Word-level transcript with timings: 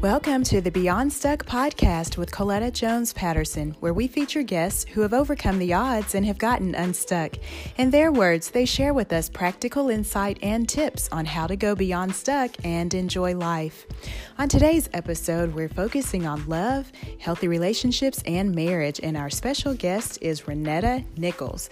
Welcome 0.00 0.44
to 0.44 0.62
the 0.62 0.70
Beyond 0.70 1.12
Stuck 1.12 1.44
podcast 1.44 2.16
with 2.16 2.30
Coletta 2.30 2.72
Jones 2.72 3.12
Patterson, 3.12 3.76
where 3.80 3.92
we 3.92 4.08
feature 4.08 4.42
guests 4.42 4.86
who 4.90 5.02
have 5.02 5.12
overcome 5.12 5.58
the 5.58 5.74
odds 5.74 6.14
and 6.14 6.24
have 6.24 6.38
gotten 6.38 6.74
unstuck. 6.74 7.34
In 7.76 7.90
their 7.90 8.10
words, 8.10 8.50
they 8.50 8.64
share 8.64 8.94
with 8.94 9.12
us 9.12 9.28
practical 9.28 9.90
insight 9.90 10.38
and 10.40 10.66
tips 10.66 11.06
on 11.12 11.26
how 11.26 11.46
to 11.46 11.54
go 11.54 11.74
beyond 11.74 12.14
stuck 12.14 12.50
and 12.64 12.94
enjoy 12.94 13.36
life. 13.36 13.84
On 14.38 14.48
today's 14.48 14.88
episode, 14.94 15.54
we're 15.54 15.68
focusing 15.68 16.26
on 16.26 16.48
love, 16.48 16.90
healthy 17.18 17.48
relationships, 17.48 18.22
and 18.24 18.54
marriage, 18.54 19.00
and 19.02 19.18
our 19.18 19.28
special 19.28 19.74
guest 19.74 20.16
is 20.22 20.40
Renetta 20.42 21.04
Nichols. 21.18 21.68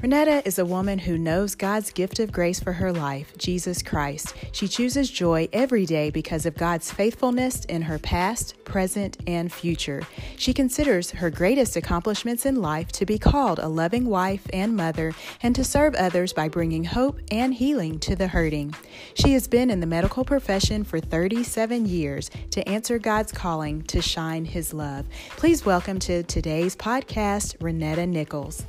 Renetta 0.00 0.40
is 0.46 0.58
a 0.58 0.64
woman 0.64 0.98
who 0.98 1.18
knows 1.18 1.54
God's 1.54 1.92
gift 1.92 2.20
of 2.20 2.32
grace 2.32 2.58
for 2.58 2.72
her 2.72 2.90
life, 2.90 3.36
Jesus 3.36 3.82
Christ. 3.82 4.34
She 4.50 4.66
chooses 4.66 5.10
joy 5.10 5.46
every 5.52 5.84
day 5.84 6.08
because 6.08 6.46
of 6.46 6.56
God's 6.56 6.90
faithfulness 6.90 7.66
in 7.66 7.82
her 7.82 7.98
past, 7.98 8.54
present, 8.64 9.18
and 9.26 9.52
future. 9.52 10.00
She 10.38 10.54
considers 10.54 11.10
her 11.10 11.28
greatest 11.28 11.76
accomplishments 11.76 12.46
in 12.46 12.62
life 12.62 12.90
to 12.92 13.04
be 13.04 13.18
called 13.18 13.58
a 13.58 13.68
loving 13.68 14.06
wife 14.06 14.46
and 14.54 14.74
mother 14.74 15.12
and 15.42 15.54
to 15.54 15.64
serve 15.64 15.94
others 15.96 16.32
by 16.32 16.48
bringing 16.48 16.84
hope 16.84 17.20
and 17.30 17.52
healing 17.52 17.98
to 17.98 18.16
the 18.16 18.28
hurting. 18.28 18.74
She 19.12 19.34
has 19.34 19.46
been 19.46 19.68
in 19.68 19.80
the 19.80 19.86
medical 19.86 20.24
profession 20.24 20.82
for 20.82 20.98
37 20.98 21.84
years 21.84 22.30
to 22.52 22.66
answer 22.66 22.98
God's 22.98 23.32
calling 23.32 23.82
to 23.82 24.00
shine 24.00 24.46
His 24.46 24.72
love. 24.72 25.04
Please 25.32 25.66
welcome 25.66 25.98
to 25.98 26.22
today's 26.22 26.74
podcast, 26.74 27.58
Renetta 27.58 28.08
Nichols. 28.08 28.64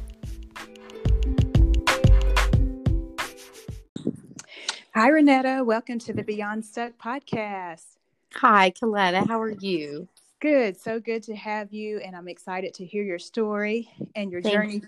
Hi, 5.02 5.10
Renetta. 5.10 5.66
Welcome 5.66 5.98
to 5.98 6.14
the 6.14 6.22
Beyond 6.22 6.64
Stuck 6.64 6.92
podcast. 7.04 7.98
Hi, 8.36 8.70
Coletta. 8.70 9.28
How 9.28 9.42
are 9.42 9.50
you? 9.50 10.08
Good. 10.40 10.80
So 10.80 11.00
good 11.00 11.24
to 11.24 11.36
have 11.36 11.74
you, 11.74 11.98
and 11.98 12.16
I'm 12.16 12.28
excited 12.28 12.76
to 12.76 12.86
hear 12.86 13.02
your 13.02 13.18
story 13.18 13.90
and 14.14 14.32
your 14.32 14.44
Thank 14.44 14.54
journey, 14.54 14.74
you. 14.76 14.82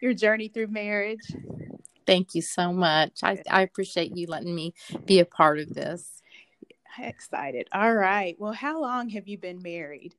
your 0.00 0.12
journey 0.12 0.48
through 0.48 0.66
marriage. 0.66 1.20
Thank 2.04 2.34
you 2.34 2.42
so 2.42 2.72
much. 2.72 3.20
I, 3.22 3.40
I 3.48 3.62
appreciate 3.62 4.16
you 4.16 4.26
letting 4.26 4.56
me 4.56 4.74
be 5.06 5.20
a 5.20 5.24
part 5.24 5.60
of 5.60 5.72
this. 5.72 6.20
Excited. 6.98 7.68
All 7.72 7.94
right. 7.94 8.34
Well, 8.40 8.52
how 8.52 8.80
long 8.80 9.10
have 9.10 9.28
you 9.28 9.38
been 9.38 9.62
married? 9.62 10.16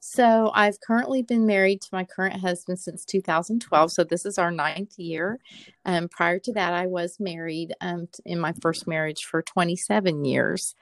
So 0.00 0.50
I've 0.54 0.80
currently 0.80 1.22
been 1.22 1.46
married 1.46 1.82
to 1.82 1.88
my 1.92 2.04
current 2.04 2.40
husband 2.40 2.78
since 2.78 3.04
2012. 3.04 3.92
So 3.92 4.04
this 4.04 4.24
is 4.24 4.38
our 4.38 4.50
ninth 4.50 4.98
year. 4.98 5.40
Um, 5.84 6.08
prior 6.08 6.38
to 6.40 6.52
that, 6.52 6.72
I 6.72 6.86
was 6.86 7.18
married 7.18 7.74
um, 7.80 8.08
in 8.24 8.38
my 8.38 8.52
first 8.60 8.86
marriage 8.86 9.24
for 9.24 9.42
27 9.42 10.24
years. 10.24 10.74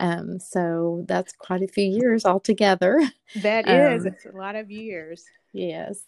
Um, 0.00 0.38
so 0.38 1.04
that's 1.06 1.32
quite 1.32 1.62
a 1.62 1.68
few 1.68 1.84
years 1.84 2.24
altogether. 2.24 3.00
That 3.36 3.68
is, 3.68 4.06
um, 4.06 4.14
a 4.32 4.36
lot 4.36 4.56
of 4.56 4.70
years. 4.70 5.24
Yes. 5.52 6.02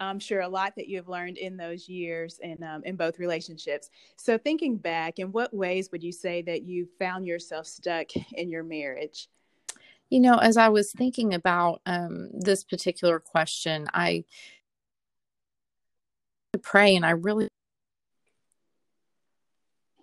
I'm 0.00 0.20
sure 0.20 0.40
a 0.42 0.48
lot 0.48 0.74
that 0.76 0.88
you 0.88 0.96
have 0.98 1.08
learned 1.08 1.38
in 1.38 1.56
those 1.56 1.88
years 1.88 2.38
and 2.42 2.62
um, 2.62 2.82
in 2.84 2.96
both 2.96 3.18
relationships. 3.18 3.90
So, 4.16 4.38
thinking 4.38 4.76
back, 4.76 5.18
in 5.18 5.32
what 5.32 5.52
ways 5.52 5.90
would 5.90 6.04
you 6.04 6.12
say 6.12 6.42
that 6.42 6.62
you 6.62 6.86
found 6.98 7.26
yourself 7.26 7.66
stuck 7.66 8.06
in 8.34 8.48
your 8.48 8.62
marriage? 8.62 9.28
You 10.10 10.20
know, 10.20 10.38
as 10.38 10.56
I 10.56 10.68
was 10.68 10.92
thinking 10.92 11.34
about 11.34 11.82
um, 11.84 12.30
this 12.32 12.64
particular 12.64 13.20
question, 13.20 13.88
I 13.92 14.24
pray 16.62 16.96
and 16.96 17.04
I 17.04 17.10
really 17.10 17.48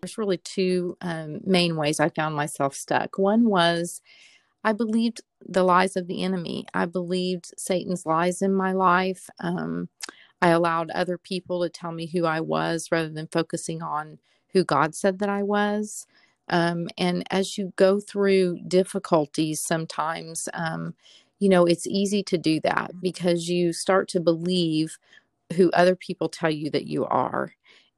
there's 0.02 0.17
really 0.20 0.38
two 0.38 0.95
um, 1.02 1.39
main 1.44 1.75
ways 1.75 2.00
I 2.00 2.09
found 2.09 2.36
myself 2.36 2.75
stuck. 2.75 3.17
One 3.17 3.50
was 3.50 4.02
I 4.64 4.73
believed 4.73 5.22
the 5.47 5.64
lies 5.64 5.95
of 5.95 6.08
the 6.08 6.23
enemy. 6.23 6.66
I 6.73 6.86
believed 6.86 7.53
Satan's 7.58 8.06
lies 8.06 8.41
in 8.41 8.53
my 8.53 8.72
life. 8.72 9.30
Um, 9.40 9.90
I 10.41 10.50
allowed 10.50 10.91
other 10.91 11.18
people 11.18 11.63
to 11.63 11.69
tell 11.69 11.91
me 11.91 12.07
who 12.07 12.25
I 12.25 12.40
was 12.40 12.90
rather 12.91 13.09
than 13.09 13.28
focusing 13.28 13.81
on 13.81 14.19
who 14.53 14.63
God 14.63 14.96
said 14.96 15.19
that 15.19 15.30
I 15.30 15.44
was. 15.44 16.07
Um, 16.50 16.88
and 16.97 17.23
as 17.31 17.57
you 17.57 17.73
go 17.75 18.00
through 18.00 18.59
difficulties, 18.67 19.61
sometimes, 19.61 20.47
um, 20.53 20.94
you 21.39 21.50
know, 21.50 21.66
it's 21.66 21.88
easy 21.88 22.23
to 22.23 22.38
do 22.38 22.59
that 22.61 22.91
because 23.01 23.50
you 23.50 23.73
start 23.73 24.07
to 24.09 24.19
believe 24.19 24.97
who 25.56 25.69
other 25.72 25.95
people 25.95 26.29
tell 26.29 26.50
you 26.51 26.69
that 26.72 26.88
you 26.88 27.06
are. 27.06 27.53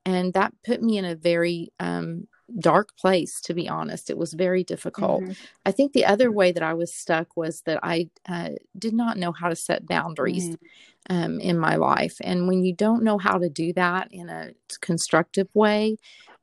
And 0.06 0.34
that 0.34 0.54
put 0.66 0.82
me 0.82 0.98
in 0.98 1.06
a 1.06 1.16
very 1.16 1.72
um, 1.80 2.28
dark 2.60 2.96
place, 2.98 3.42
to 3.42 3.54
be 3.54 3.68
honest. 3.68 4.10
It 4.10 4.18
was 4.18 4.34
very 4.34 4.64
difficult. 4.64 5.24
Mm-hmm. 5.24 5.34
I 5.66 5.72
think 5.72 5.92
the 5.92 6.06
other 6.06 6.32
way 6.32 6.54
that 6.54 6.64
I 6.64 6.74
was 6.74 6.94
stuck 6.94 7.36
was 7.36 7.62
that 7.62 7.80
I 7.84 8.10
uh, 8.28 8.52
did 8.78 8.94
not 8.94 9.18
know 9.18 9.34
how 9.34 9.50
to 9.50 9.56
set 9.56 9.86
boundaries. 9.86 10.50
Mm-hmm. 10.50 10.66
Um, 11.10 11.40
in 11.40 11.58
my 11.58 11.78
life. 11.78 12.18
And 12.20 12.50
when 12.50 12.66
you 12.66 12.74
don't 12.74 13.02
know 13.02 13.18
how 13.18 13.38
to 13.38 13.48
do 13.48 13.72
that 13.72 14.10
in 14.12 14.28
a 14.28 14.52
constructive 14.82 15.48
way, 15.54 15.96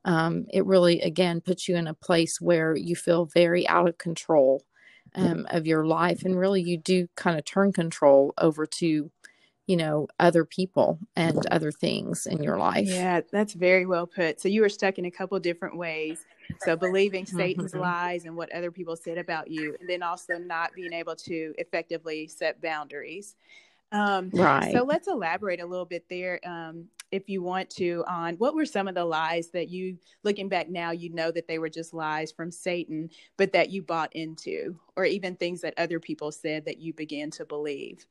um, 0.04 0.47
it 0.53 0.65
really 0.66 1.00
again 1.00 1.41
puts 1.41 1.69
you 1.69 1.76
in 1.76 1.87
a 1.87 1.94
place 1.94 2.41
where 2.41 2.76
you 2.76 2.94
feel 2.94 3.25
very 3.26 3.66
out 3.69 3.88
of 3.88 3.98
control 3.98 4.62
um, 5.15 5.47
of 5.50 5.66
your 5.66 5.87
life 5.87 6.25
and 6.25 6.38
really 6.38 6.62
you 6.62 6.76
do 6.76 7.09
kind 7.15 7.38
of 7.38 7.44
turn 7.44 7.72
control 7.72 8.34
over 8.38 8.66
to 8.66 9.10
you 9.66 9.76
know 9.76 10.06
other 10.20 10.44
people 10.44 10.98
and 11.16 11.47
other 11.47 11.72
things 11.72 12.26
in 12.26 12.42
your 12.42 12.59
life. 12.59 12.87
Yeah 12.87 13.20
that's 13.32 13.54
very 13.54 13.87
well 13.87 14.06
put. 14.06 14.41
So 14.41 14.48
you 14.48 14.60
were 14.60 14.69
stuck 14.69 14.98
in 14.98 15.06
a 15.06 15.10
couple 15.10 15.38
different 15.41 15.76
ways. 15.76 16.25
So 16.60 16.76
believing 16.76 17.25
satan's 17.25 17.72
mm-hmm. 17.72 17.81
lies 17.81 18.25
and 18.26 18.36
what 18.36 18.53
other 18.53 18.71
people 18.71 18.97
said 18.97 19.19
about 19.19 19.50
you 19.50 19.76
and 19.81 19.88
then 19.88 20.03
also 20.03 20.36
not 20.36 20.75
being 20.75 20.92
able 20.92 21.16
to 21.16 21.54
effectively 21.56 22.28
set 22.28 22.60
boundaries 22.60 23.36
um, 23.94 24.31
right. 24.32 24.72
So 24.72 24.82
let's 24.84 25.09
elaborate 25.09 25.60
a 25.60 25.66
little 25.66 25.87
bit 25.87 26.05
there, 26.10 26.41
um, 26.44 26.87
if 27.12 27.28
you 27.28 27.43
want 27.43 27.71
to, 27.71 28.05
on 28.09 28.34
what 28.37 28.56
were 28.56 28.66
some 28.66 28.88
of 28.88 28.94
the 28.97 29.05
lies 29.05 29.50
that 29.50 29.69
you, 29.69 29.97
looking 30.25 30.49
back 30.49 30.69
now, 30.69 30.91
you 30.91 31.10
know 31.10 31.31
that 31.31 31.47
they 31.47 31.60
were 31.60 31.69
just 31.69 31.94
lies 31.94 32.33
from 32.33 32.50
Satan, 32.50 33.09
but 33.37 33.53
that 33.53 33.71
you 33.71 33.83
bought 33.83 34.15
into, 34.16 34.77
or 34.97 35.04
even 35.04 35.37
things 35.37 35.60
that 35.60 35.75
other 35.78 36.00
people 36.00 36.33
said 36.33 36.65
that 36.65 36.78
you 36.78 36.93
began 36.93 37.31
to 37.31 37.44
believe. 37.44 38.04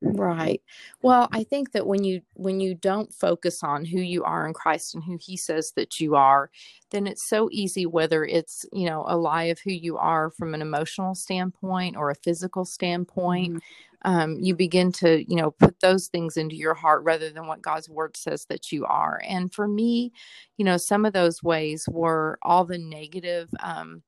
Right. 0.00 0.62
Well, 1.02 1.28
I 1.32 1.42
think 1.42 1.72
that 1.72 1.86
when 1.86 2.04
you 2.04 2.22
when 2.34 2.60
you 2.60 2.74
don't 2.76 3.12
focus 3.12 3.64
on 3.64 3.84
who 3.84 3.98
you 4.00 4.22
are 4.22 4.46
in 4.46 4.54
Christ 4.54 4.94
and 4.94 5.02
who 5.02 5.18
he 5.20 5.36
says 5.36 5.72
that 5.74 5.98
you 5.98 6.14
are, 6.14 6.50
then 6.90 7.08
it's 7.08 7.28
so 7.28 7.48
easy 7.50 7.84
whether 7.84 8.24
it's, 8.24 8.64
you 8.72 8.86
know, 8.88 9.04
a 9.08 9.16
lie 9.16 9.44
of 9.44 9.58
who 9.58 9.72
you 9.72 9.98
are 9.98 10.30
from 10.30 10.54
an 10.54 10.62
emotional 10.62 11.16
standpoint 11.16 11.96
or 11.96 12.10
a 12.10 12.14
physical 12.14 12.64
standpoint. 12.64 13.48
Mm-hmm 13.50 13.58
um, 14.02 14.38
you 14.38 14.54
begin 14.54 14.92
to 14.92 15.24
you 15.28 15.34
know 15.34 15.50
put 15.50 15.80
those 15.80 16.06
things 16.06 16.36
into 16.36 16.54
your 16.54 16.74
heart 16.74 17.02
rather 17.02 17.30
than 17.30 17.48
what 17.48 17.60
god's 17.62 17.88
word 17.88 18.16
says 18.16 18.44
that 18.48 18.70
you 18.70 18.84
are 18.84 19.20
and 19.26 19.52
for 19.52 19.66
me 19.66 20.12
you 20.56 20.64
know 20.64 20.76
some 20.76 21.04
of 21.04 21.12
those 21.12 21.42
ways 21.42 21.84
were 21.90 22.38
all 22.42 22.64
the 22.64 22.78
negative 22.78 23.48
um, 23.60 24.02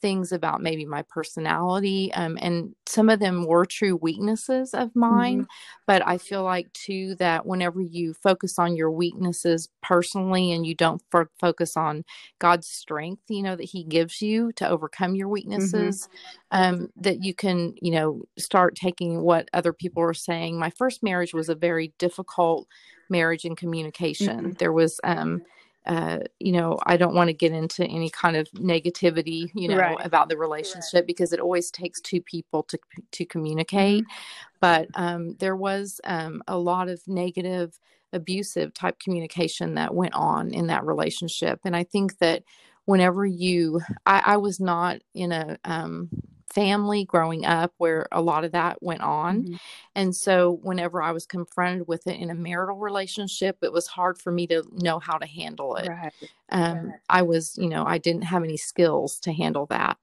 things 0.00 0.32
about 0.32 0.62
maybe 0.62 0.84
my 0.84 1.02
personality 1.02 2.12
um, 2.14 2.38
and 2.40 2.74
some 2.86 3.08
of 3.08 3.18
them 3.18 3.44
were 3.46 3.64
true 3.64 3.96
weaknesses 3.96 4.74
of 4.74 4.94
mine 4.94 5.40
mm-hmm. 5.40 5.50
but 5.86 6.06
i 6.06 6.16
feel 6.16 6.42
like 6.42 6.72
too 6.72 7.14
that 7.16 7.46
whenever 7.46 7.80
you 7.80 8.14
focus 8.14 8.58
on 8.58 8.76
your 8.76 8.90
weaknesses 8.90 9.68
personally 9.82 10.52
and 10.52 10.66
you 10.66 10.74
don't 10.74 11.02
f- 11.12 11.26
focus 11.40 11.76
on 11.76 12.04
god's 12.38 12.68
strength 12.68 13.22
you 13.28 13.42
know 13.42 13.56
that 13.56 13.64
he 13.64 13.84
gives 13.84 14.22
you 14.22 14.52
to 14.52 14.68
overcome 14.68 15.14
your 15.14 15.26
mm-hmm. 15.26 15.34
weaknesses 15.34 16.08
mm-hmm. 16.52 16.74
um, 16.74 16.88
that 16.96 17.22
you 17.22 17.34
can 17.34 17.74
you 17.80 17.90
know 17.90 18.22
start 18.38 18.74
taking 18.74 19.22
what 19.22 19.48
other 19.52 19.72
people 19.72 20.02
are 20.02 20.14
saying 20.14 20.58
my 20.58 20.70
first 20.70 21.02
marriage 21.02 21.34
was 21.34 21.48
a 21.48 21.54
very 21.54 21.92
difficult 21.98 22.66
marriage 23.10 23.44
and 23.44 23.56
communication 23.56 24.38
mm-hmm. 24.38 24.52
there 24.58 24.72
was 24.72 25.00
um, 25.04 25.42
uh, 25.88 26.18
you 26.38 26.52
know, 26.52 26.78
I 26.84 26.98
don't 26.98 27.14
want 27.14 27.28
to 27.28 27.34
get 27.34 27.52
into 27.52 27.82
any 27.84 28.10
kind 28.10 28.36
of 28.36 28.46
negativity, 28.50 29.50
you 29.54 29.68
know, 29.68 29.78
right. 29.78 29.96
about 30.04 30.28
the 30.28 30.36
relationship 30.36 30.92
right. 30.92 31.06
because 31.06 31.32
it 31.32 31.40
always 31.40 31.70
takes 31.70 32.00
two 32.00 32.20
people 32.20 32.62
to 32.64 32.78
to 33.12 33.24
communicate. 33.24 34.04
Mm-hmm. 34.04 34.56
But 34.60 34.88
um, 34.94 35.34
there 35.38 35.56
was 35.56 36.00
um, 36.04 36.42
a 36.46 36.58
lot 36.58 36.88
of 36.88 37.00
negative, 37.08 37.78
abusive 38.12 38.74
type 38.74 38.98
communication 39.00 39.74
that 39.76 39.94
went 39.94 40.14
on 40.14 40.52
in 40.52 40.66
that 40.66 40.84
relationship, 40.84 41.60
and 41.64 41.74
I 41.74 41.84
think 41.84 42.18
that 42.18 42.44
whenever 42.84 43.24
you, 43.24 43.80
I, 44.04 44.22
I 44.26 44.36
was 44.36 44.60
not 44.60 45.00
in 45.14 45.32
a 45.32 45.58
um, 45.64 46.10
family 46.58 47.04
growing 47.04 47.46
up 47.46 47.72
where 47.78 48.08
a 48.10 48.20
lot 48.20 48.44
of 48.44 48.50
that 48.50 48.82
went 48.82 49.00
on. 49.00 49.42
Mm-hmm. 49.44 49.54
And 49.94 50.16
so 50.16 50.58
whenever 50.62 51.00
I 51.00 51.12
was 51.12 51.24
confronted 51.24 51.86
with 51.86 52.04
it 52.08 52.18
in 52.18 52.30
a 52.30 52.34
marital 52.34 52.78
relationship, 52.78 53.58
it 53.62 53.72
was 53.72 53.86
hard 53.86 54.18
for 54.18 54.32
me 54.32 54.48
to 54.48 54.64
know 54.72 54.98
how 54.98 55.18
to 55.18 55.26
handle 55.26 55.76
it. 55.76 55.88
Right. 55.88 56.12
Um, 56.50 56.86
right. 56.88 56.94
I 57.08 57.22
was, 57.22 57.56
you 57.56 57.68
know, 57.68 57.84
I 57.86 57.98
didn't 57.98 58.22
have 58.22 58.42
any 58.42 58.56
skills 58.56 59.20
to 59.20 59.32
handle 59.32 59.66
that. 59.66 59.98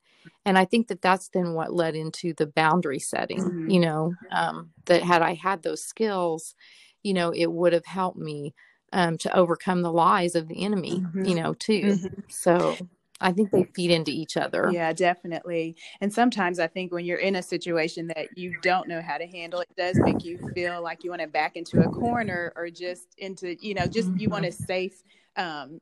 And 0.46 0.57
I 0.57 0.63
think 0.63 0.88
that 0.88 1.02
that's 1.02 1.28
then 1.28 1.56
what 1.56 1.74
led 1.74 1.94
into 1.94 2.34
the 2.34 2.48
boundary 2.48 3.00
setting, 3.00 3.42
mm-hmm. 3.42 3.69
you 3.69 3.81
know, 3.81 4.13
um, 4.31 4.72
that 4.86 5.04
had 5.04 5.22
I 5.22 5.34
had 5.34 5.62
those 5.62 5.84
skills, 5.84 6.56
you 7.04 7.13
know, 7.13 7.31
it 7.31 7.52
would 7.52 7.74
have 7.74 7.86
helped 7.86 8.18
me 8.18 8.54
um, 8.94 9.18
to 9.18 9.36
overcome 9.36 9.81
the 9.81 9.92
lies 9.92 10.36
of 10.36 10.48
the 10.48 10.63
enemy, 10.63 11.02
mm-hmm. 11.02 11.25
you 11.25 11.36
know, 11.36 11.54
too. 11.54 11.81
Mm-hmm. 11.81 12.22
So 12.30 12.78
I 13.22 13.32
think 13.32 13.52
they 13.52 13.64
feed 13.64 13.92
into 13.92 14.12
each 14.12 14.36
other. 14.36 14.70
Yeah, 14.72 14.92
definitely. 14.92 15.78
And 16.02 16.14
sometimes 16.14 16.60
I 16.60 16.68
think 16.68 16.92
when 16.92 17.06
you're 17.06 17.20
in 17.20 17.36
a 17.38 17.42
situation 17.42 18.08
that 18.08 18.38
you 18.38 18.58
don't 18.62 18.88
know 18.90 19.02
how 19.02 19.18
to 19.18 19.26
handle, 19.26 19.62
it 19.62 19.70
does 19.78 19.98
make 20.00 20.26
you 20.26 20.38
feel 20.54 20.82
like 20.84 21.04
you 21.04 21.12
want 21.12 21.22
to 21.22 21.28
back 21.28 21.56
into 21.56 21.80
a 21.80 21.90
corner 21.90 22.52
or 22.56 22.70
just 22.70 23.16
into, 23.18 23.56
you 23.66 23.74
know, 23.74 23.88
just 23.88 24.10
you 24.18 24.28
want 24.28 24.46
a 24.46 24.52
safe, 24.52 25.02
um, 25.38 25.80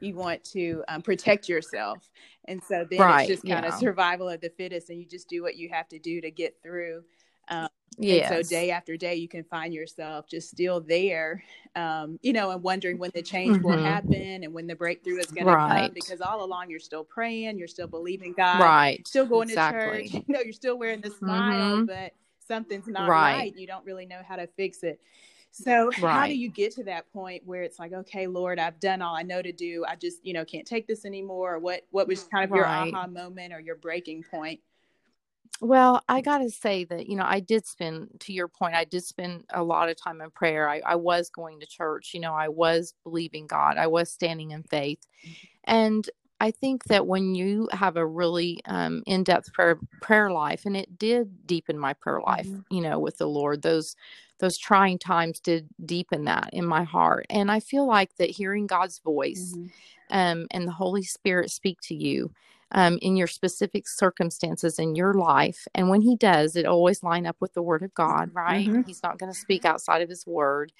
you 0.00 0.16
want 0.16 0.42
to 0.42 0.82
um, 0.88 1.02
protect 1.02 1.48
yourself. 1.48 2.10
And 2.46 2.60
so 2.64 2.84
then 2.90 2.98
right, 2.98 3.20
it's 3.20 3.28
just 3.28 3.48
kind 3.48 3.64
yeah. 3.64 3.72
of 3.72 3.78
survival 3.78 4.28
of 4.28 4.40
the 4.40 4.50
fittest, 4.50 4.90
and 4.90 4.98
you 4.98 5.06
just 5.06 5.28
do 5.28 5.42
what 5.42 5.54
you 5.56 5.68
have 5.68 5.88
to 5.90 6.00
do 6.00 6.20
to 6.20 6.30
get 6.30 6.56
through. 6.62 7.04
Um, 7.48 7.68
yeah. 7.98 8.28
So 8.28 8.42
day 8.42 8.70
after 8.70 8.96
day, 8.96 9.16
you 9.16 9.28
can 9.28 9.44
find 9.44 9.72
yourself 9.72 10.26
just 10.26 10.50
still 10.50 10.80
there, 10.80 11.42
um, 11.76 12.18
you 12.22 12.32
know, 12.32 12.50
and 12.50 12.62
wondering 12.62 12.98
when 12.98 13.10
the 13.14 13.22
change 13.22 13.58
mm-hmm. 13.58 13.66
will 13.66 13.82
happen 13.82 14.44
and 14.44 14.52
when 14.52 14.66
the 14.66 14.74
breakthrough 14.74 15.18
is 15.18 15.26
going 15.26 15.46
right. 15.46 15.82
to 15.82 15.86
come. 15.86 15.94
Because 15.94 16.20
all 16.20 16.44
along, 16.44 16.70
you're 16.70 16.80
still 16.80 17.04
praying, 17.04 17.58
you're 17.58 17.68
still 17.68 17.86
believing 17.86 18.32
God, 18.32 18.60
right? 18.60 19.06
Still 19.06 19.26
going 19.26 19.48
exactly. 19.48 20.08
to 20.08 20.10
church. 20.10 20.24
You 20.28 20.34
know, 20.34 20.40
you're 20.40 20.52
still 20.52 20.78
wearing 20.78 21.00
the 21.00 21.10
smile, 21.10 21.78
mm-hmm. 21.78 21.84
but 21.86 22.12
something's 22.46 22.86
not 22.86 23.08
right. 23.08 23.36
right. 23.36 23.56
You 23.56 23.66
don't 23.66 23.84
really 23.84 24.06
know 24.06 24.20
how 24.26 24.36
to 24.36 24.46
fix 24.46 24.82
it. 24.82 25.00
So 25.50 25.90
right. 26.00 26.12
how 26.12 26.26
do 26.26 26.34
you 26.34 26.48
get 26.48 26.72
to 26.76 26.84
that 26.84 27.12
point 27.12 27.42
where 27.44 27.62
it's 27.62 27.78
like, 27.78 27.92
okay, 27.92 28.26
Lord, 28.26 28.58
I've 28.58 28.80
done 28.80 29.02
all 29.02 29.14
I 29.14 29.22
know 29.22 29.42
to 29.42 29.52
do. 29.52 29.84
I 29.86 29.96
just, 29.96 30.24
you 30.24 30.32
know, 30.32 30.46
can't 30.46 30.66
take 30.66 30.86
this 30.86 31.04
anymore. 31.04 31.56
Or 31.56 31.58
what 31.58 31.82
what 31.90 32.08
was 32.08 32.24
kind 32.24 32.50
of 32.50 32.56
your 32.56 32.66
aha 32.66 33.06
moment 33.06 33.52
or 33.52 33.60
your 33.60 33.76
breaking 33.76 34.24
point? 34.30 34.60
Well, 35.62 36.02
I 36.08 36.22
got 36.22 36.38
to 36.38 36.50
say 36.50 36.82
that, 36.86 37.06
you 37.06 37.14
know, 37.14 37.24
I 37.24 37.38
did 37.38 37.64
spend, 37.68 38.08
to 38.22 38.32
your 38.32 38.48
point, 38.48 38.74
I 38.74 38.82
did 38.82 39.04
spend 39.04 39.44
a 39.54 39.62
lot 39.62 39.88
of 39.88 39.96
time 39.96 40.20
in 40.20 40.28
prayer. 40.32 40.68
I, 40.68 40.82
I 40.84 40.96
was 40.96 41.30
going 41.30 41.60
to 41.60 41.66
church, 41.66 42.10
you 42.14 42.18
know, 42.18 42.34
I 42.34 42.48
was 42.48 42.94
believing 43.04 43.46
God, 43.46 43.76
I 43.76 43.86
was 43.86 44.10
standing 44.10 44.50
in 44.50 44.64
faith. 44.64 44.98
Mm-hmm. 45.24 45.34
And 45.64 46.10
I 46.40 46.50
think 46.50 46.86
that 46.86 47.06
when 47.06 47.36
you 47.36 47.68
have 47.70 47.96
a 47.96 48.04
really 48.04 48.60
um, 48.64 49.04
in-depth 49.06 49.52
prayer 49.52 49.78
prayer 50.00 50.32
life, 50.32 50.66
and 50.66 50.76
it 50.76 50.98
did 50.98 51.46
deepen 51.46 51.78
my 51.78 51.92
prayer 51.92 52.20
life, 52.20 52.48
mm-hmm. 52.48 52.74
you 52.74 52.80
know, 52.82 52.98
with 52.98 53.18
the 53.18 53.28
Lord. 53.28 53.62
Those 53.62 53.94
those 54.40 54.58
trying 54.58 54.98
times 54.98 55.38
did 55.38 55.68
deepen 55.86 56.24
that 56.24 56.50
in 56.52 56.66
my 56.66 56.82
heart, 56.82 57.26
and 57.30 57.52
I 57.52 57.60
feel 57.60 57.86
like 57.86 58.16
that 58.16 58.30
hearing 58.30 58.66
God's 58.66 58.98
voice 58.98 59.54
mm-hmm. 59.56 59.68
um, 60.10 60.48
and 60.50 60.66
the 60.66 60.72
Holy 60.72 61.04
Spirit 61.04 61.52
speak 61.52 61.80
to 61.82 61.94
you 61.94 62.32
um, 62.72 62.98
in 63.02 63.16
your 63.16 63.26
specific 63.26 63.86
circumstances 63.86 64.78
in 64.78 64.94
your 64.94 65.14
life. 65.14 65.66
And 65.74 65.88
when 65.88 66.00
he 66.00 66.16
does, 66.16 66.56
it 66.56 66.66
always 66.66 67.02
line 67.02 67.26
up 67.26 67.36
with 67.40 67.54
the 67.54 67.62
word 67.62 67.82
of 67.82 67.94
God, 67.94 68.30
right? 68.32 68.66
Mm-hmm. 68.66 68.82
He's 68.82 69.02
not 69.02 69.18
going 69.18 69.32
to 69.32 69.38
speak 69.38 69.64
outside 69.64 70.02
of 70.02 70.08
his 70.08 70.26
word 70.26 70.72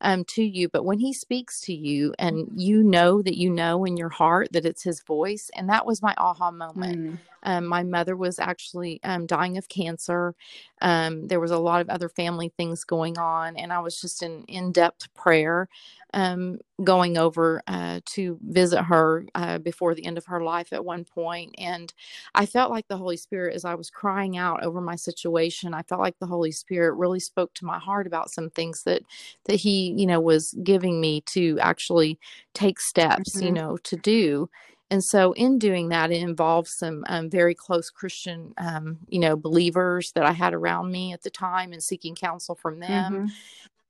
um, 0.00 0.24
to 0.26 0.42
you. 0.42 0.68
But 0.68 0.84
when 0.84 0.98
he 0.98 1.12
speaks 1.12 1.60
to 1.62 1.74
you 1.74 2.14
and 2.18 2.48
you 2.54 2.82
know 2.82 3.20
that 3.22 3.36
you 3.36 3.50
know 3.50 3.84
in 3.84 3.96
your 3.96 4.08
heart 4.08 4.52
that 4.52 4.64
it's 4.64 4.82
his 4.82 5.02
voice, 5.02 5.50
and 5.54 5.68
that 5.68 5.86
was 5.86 6.02
my 6.02 6.14
aha 6.16 6.50
moment. 6.50 6.98
Mm. 6.98 7.18
Um, 7.42 7.66
my 7.66 7.82
mother 7.82 8.16
was 8.16 8.38
actually 8.38 9.00
um, 9.02 9.26
dying 9.26 9.56
of 9.56 9.68
cancer. 9.68 10.34
Um, 10.82 11.26
there 11.28 11.40
was 11.40 11.50
a 11.50 11.58
lot 11.58 11.80
of 11.80 11.88
other 11.88 12.08
family 12.08 12.52
things 12.56 12.84
going 12.84 13.18
on, 13.18 13.56
and 13.56 13.72
I 13.72 13.80
was 13.80 14.00
just 14.00 14.22
in 14.22 14.44
in 14.44 14.72
depth 14.72 15.12
prayer, 15.14 15.68
um, 16.14 16.58
going 16.82 17.18
over 17.18 17.62
uh, 17.66 18.00
to 18.06 18.38
visit 18.42 18.82
her 18.82 19.26
uh, 19.34 19.58
before 19.58 19.94
the 19.94 20.06
end 20.06 20.18
of 20.18 20.26
her 20.26 20.42
life 20.42 20.72
at 20.72 20.84
one 20.84 21.04
point, 21.04 21.54
and 21.58 21.92
I 22.34 22.46
felt 22.46 22.70
like 22.70 22.88
the 22.88 22.96
Holy 22.96 23.16
Spirit, 23.16 23.54
as 23.54 23.64
I 23.64 23.74
was 23.74 23.90
crying 23.90 24.36
out 24.36 24.64
over 24.64 24.80
my 24.80 24.96
situation, 24.96 25.74
I 25.74 25.82
felt 25.82 26.00
like 26.00 26.18
the 26.18 26.26
Holy 26.26 26.52
Spirit 26.52 26.94
really 26.94 27.20
spoke 27.20 27.52
to 27.54 27.66
my 27.66 27.78
heart 27.78 28.06
about 28.06 28.30
some 28.30 28.50
things 28.50 28.82
that 28.84 29.02
that 29.44 29.56
He, 29.56 29.94
you 29.96 30.06
know, 30.06 30.20
was 30.20 30.54
giving 30.62 31.00
me 31.00 31.20
to 31.22 31.58
actually 31.60 32.18
take 32.54 32.80
steps, 32.80 33.36
mm-hmm. 33.36 33.46
you 33.46 33.52
know, 33.52 33.76
to 33.78 33.96
do 33.96 34.48
and 34.90 35.02
so 35.04 35.32
in 35.32 35.58
doing 35.58 35.88
that 35.88 36.10
it 36.10 36.22
involves 36.22 36.70
some 36.70 37.04
um, 37.08 37.30
very 37.30 37.54
close 37.54 37.90
christian 37.90 38.52
um, 38.58 38.98
you 39.08 39.18
know 39.18 39.36
believers 39.36 40.12
that 40.12 40.24
i 40.24 40.32
had 40.32 40.52
around 40.52 40.90
me 40.90 41.12
at 41.12 41.22
the 41.22 41.30
time 41.30 41.72
and 41.72 41.82
seeking 41.82 42.14
counsel 42.14 42.54
from 42.54 42.80
them 42.80 43.12
mm-hmm. 43.12 43.26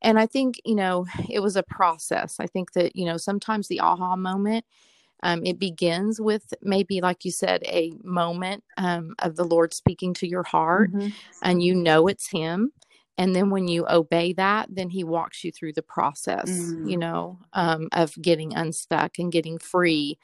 and 0.02 0.18
i 0.18 0.26
think 0.26 0.60
you 0.64 0.74
know 0.74 1.06
it 1.28 1.40
was 1.40 1.56
a 1.56 1.62
process 1.62 2.38
i 2.38 2.46
think 2.46 2.72
that 2.72 2.94
you 2.94 3.04
know 3.04 3.16
sometimes 3.16 3.68
the 3.68 3.80
aha 3.80 4.16
moment 4.16 4.64
um, 5.22 5.44
it 5.44 5.58
begins 5.58 6.18
with 6.18 6.54
maybe 6.62 7.02
like 7.02 7.26
you 7.26 7.30
said 7.30 7.62
a 7.64 7.92
moment 8.02 8.64
um, 8.76 9.14
of 9.18 9.36
the 9.36 9.44
lord 9.44 9.74
speaking 9.74 10.14
to 10.14 10.26
your 10.26 10.44
heart 10.44 10.92
mm-hmm. 10.92 11.08
and 11.42 11.62
you 11.62 11.74
know 11.74 12.06
it's 12.06 12.28
him 12.28 12.72
and 13.20 13.36
then 13.36 13.50
when 13.50 13.68
you 13.68 13.86
obey 13.88 14.32
that 14.32 14.66
then 14.70 14.88
he 14.88 15.04
walks 15.04 15.44
you 15.44 15.52
through 15.52 15.74
the 15.74 15.82
process 15.82 16.50
mm. 16.50 16.90
you 16.90 16.96
know 16.96 17.38
um, 17.52 17.88
of 17.92 18.14
getting 18.20 18.54
unstuck 18.54 19.18
and 19.18 19.30
getting 19.30 19.58
free 19.58 20.18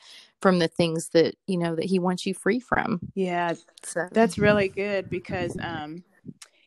from 0.47 0.61
the 0.61 0.69
things 0.69 1.09
that 1.09 1.35
you 1.49 1.59
know 1.59 1.75
that 1.75 1.87
he 1.87 1.99
wants 1.99 2.25
you 2.25 2.33
free 2.33 2.61
from 2.61 3.01
yeah 3.17 3.53
so. 3.83 4.07
that's 4.13 4.39
really 4.39 4.69
good 4.69 5.11
because 5.11 5.57
um, 5.61 6.05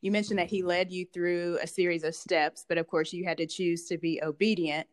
you 0.01 0.11
mentioned 0.11 0.37
that 0.37 0.49
he 0.49 0.63
led 0.63 0.91
you 0.91 1.05
through 1.13 1.57
a 1.63 1.65
series 1.65 2.03
of 2.03 2.13
steps 2.13 2.65
but 2.67 2.77
of 2.77 2.87
course 2.87 3.13
you 3.13 3.23
had 3.23 3.37
to 3.37 3.45
choose 3.45 3.85
to 3.85 3.97
be 3.97 4.21
obedient 4.21 4.85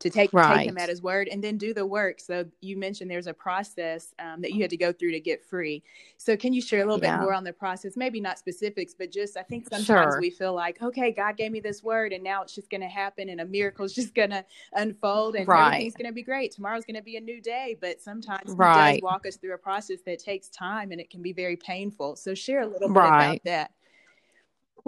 to 0.00 0.10
take 0.10 0.32
right. 0.32 0.58
take 0.58 0.68
him 0.68 0.78
at 0.78 0.88
his 0.88 1.02
word 1.02 1.28
and 1.28 1.42
then 1.42 1.56
do 1.56 1.74
the 1.74 1.84
work. 1.84 2.20
So 2.20 2.44
you 2.60 2.76
mentioned 2.76 3.10
there's 3.10 3.26
a 3.26 3.34
process 3.34 4.14
um, 4.18 4.40
that 4.42 4.52
you 4.52 4.62
had 4.62 4.70
to 4.70 4.76
go 4.76 4.92
through 4.92 5.12
to 5.12 5.20
get 5.20 5.44
free. 5.44 5.82
So 6.16 6.36
can 6.36 6.52
you 6.52 6.60
share 6.60 6.82
a 6.82 6.84
little 6.84 7.02
yeah. 7.02 7.16
bit 7.16 7.22
more 7.22 7.34
on 7.34 7.44
the 7.44 7.52
process? 7.52 7.96
Maybe 7.96 8.20
not 8.20 8.38
specifics, 8.38 8.94
but 8.94 9.10
just 9.10 9.36
I 9.36 9.42
think 9.42 9.68
sometimes 9.68 9.86
sure. 9.86 10.20
we 10.20 10.30
feel 10.30 10.54
like, 10.54 10.80
okay, 10.82 11.10
God 11.10 11.36
gave 11.36 11.50
me 11.50 11.60
this 11.60 11.82
word, 11.82 12.12
and 12.12 12.22
now 12.22 12.42
it's 12.42 12.54
just 12.54 12.70
going 12.70 12.80
to 12.80 12.88
happen, 12.88 13.28
and 13.28 13.40
a 13.40 13.44
miracle 13.44 13.84
is 13.84 13.94
just 13.94 14.14
going 14.14 14.30
to 14.30 14.44
unfold, 14.74 15.36
and 15.36 15.48
right. 15.48 15.66
everything's 15.66 15.94
going 15.94 16.06
to 16.06 16.12
be 16.12 16.22
great. 16.22 16.52
Tomorrow's 16.52 16.84
going 16.84 16.96
to 16.96 17.02
be 17.02 17.16
a 17.16 17.20
new 17.20 17.40
day, 17.40 17.76
but 17.80 18.00
sometimes 18.00 18.52
right. 18.52 18.94
He 18.94 19.00
does 19.00 19.02
walk 19.02 19.26
us 19.26 19.36
through 19.36 19.54
a 19.54 19.58
process 19.58 20.00
that 20.06 20.18
takes 20.18 20.48
time, 20.48 20.92
and 20.92 21.00
it 21.00 21.10
can 21.10 21.22
be 21.22 21.32
very 21.32 21.56
painful. 21.56 22.16
So 22.16 22.34
share 22.34 22.60
a 22.60 22.66
little 22.66 22.88
bit 22.88 22.98
right. 22.98 23.24
about 23.24 23.44
that. 23.44 23.72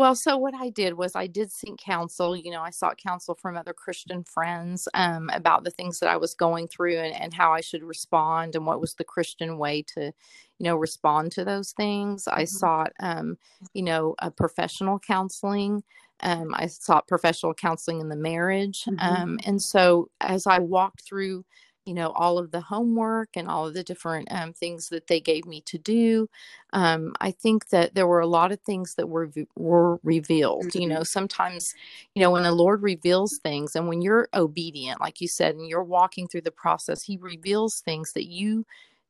Well, 0.00 0.14
so 0.14 0.38
what 0.38 0.55
I 0.55 0.70
did 0.70 0.94
was 0.94 1.14
I 1.14 1.26
did 1.26 1.52
seek 1.52 1.76
counsel. 1.76 2.35
You 2.35 2.52
know, 2.52 2.62
I 2.62 2.70
sought 2.70 2.97
counsel 2.97 3.35
from 3.35 3.55
other 3.55 3.75
Christian 3.75 4.25
friends 4.25 4.88
um, 4.94 5.29
about 5.35 5.62
the 5.62 5.70
things 5.70 6.00
that 6.00 6.08
I 6.08 6.17
was 6.17 6.32
going 6.32 6.69
through 6.69 6.97
and, 6.97 7.14
and 7.14 7.35
how 7.35 7.52
I 7.52 7.61
should 7.61 7.82
respond 7.82 8.56
and 8.56 8.64
what 8.64 8.81
was 8.81 8.94
the 8.94 9.05
Christian 9.05 9.58
way 9.58 9.85
to, 9.88 10.06
you 10.58 10.64
know, 10.64 10.76
respond 10.76 11.32
to 11.32 11.44
those 11.44 11.73
things. 11.73 12.26
I 12.26 12.44
mm-hmm. 12.44 12.47
sought, 12.47 12.93
um, 13.00 13.37
you 13.75 13.82
know, 13.82 14.14
a 14.20 14.31
professional 14.31 14.99
counseling. 14.99 15.82
Um, 16.20 16.55
I 16.55 16.69
sought 16.69 17.06
professional 17.06 17.52
counseling 17.52 18.00
in 18.00 18.08
the 18.08 18.17
marriage. 18.17 18.85
Mm-hmm. 18.85 19.00
Um, 19.00 19.38
and 19.44 19.61
so 19.61 20.08
as 20.23 20.47
I 20.47 20.61
walked 20.61 21.02
through 21.02 21.44
you 21.84 21.94
know 21.94 22.10
all 22.10 22.38
of 22.38 22.50
the 22.50 22.60
homework 22.60 23.30
and 23.34 23.48
all 23.48 23.66
of 23.66 23.74
the 23.74 23.82
different 23.82 24.30
um, 24.30 24.52
things 24.52 24.88
that 24.88 25.06
they 25.06 25.20
gave 25.20 25.46
me 25.46 25.60
to 25.62 25.78
do 25.78 26.28
um, 26.72 27.12
i 27.20 27.30
think 27.30 27.68
that 27.70 27.94
there 27.94 28.06
were 28.06 28.20
a 28.20 28.26
lot 28.26 28.52
of 28.52 28.60
things 28.60 28.94
that 28.94 29.08
were 29.08 29.30
were 29.56 29.99
revealed 30.02 30.66
mm-hmm. 30.66 30.80
you 30.80 30.88
know 30.88 31.02
sometimes 31.02 31.75
you 32.14 32.22
know 32.22 32.30
when 32.30 32.42
the 32.42 32.52
lord 32.52 32.82
reveals 32.82 33.38
things 33.38 33.75
and 33.75 33.88
when 33.88 34.02
you're 34.02 34.28
obedient 34.34 35.00
like 35.00 35.20
you 35.20 35.28
said 35.28 35.54
and 35.54 35.68
you're 35.68 35.82
walking 35.82 36.28
through 36.28 36.40
the 36.40 36.50
process 36.50 37.02
he 37.02 37.16
reveals 37.16 37.80
things 37.80 38.12
that 38.12 38.26
you 38.26 38.64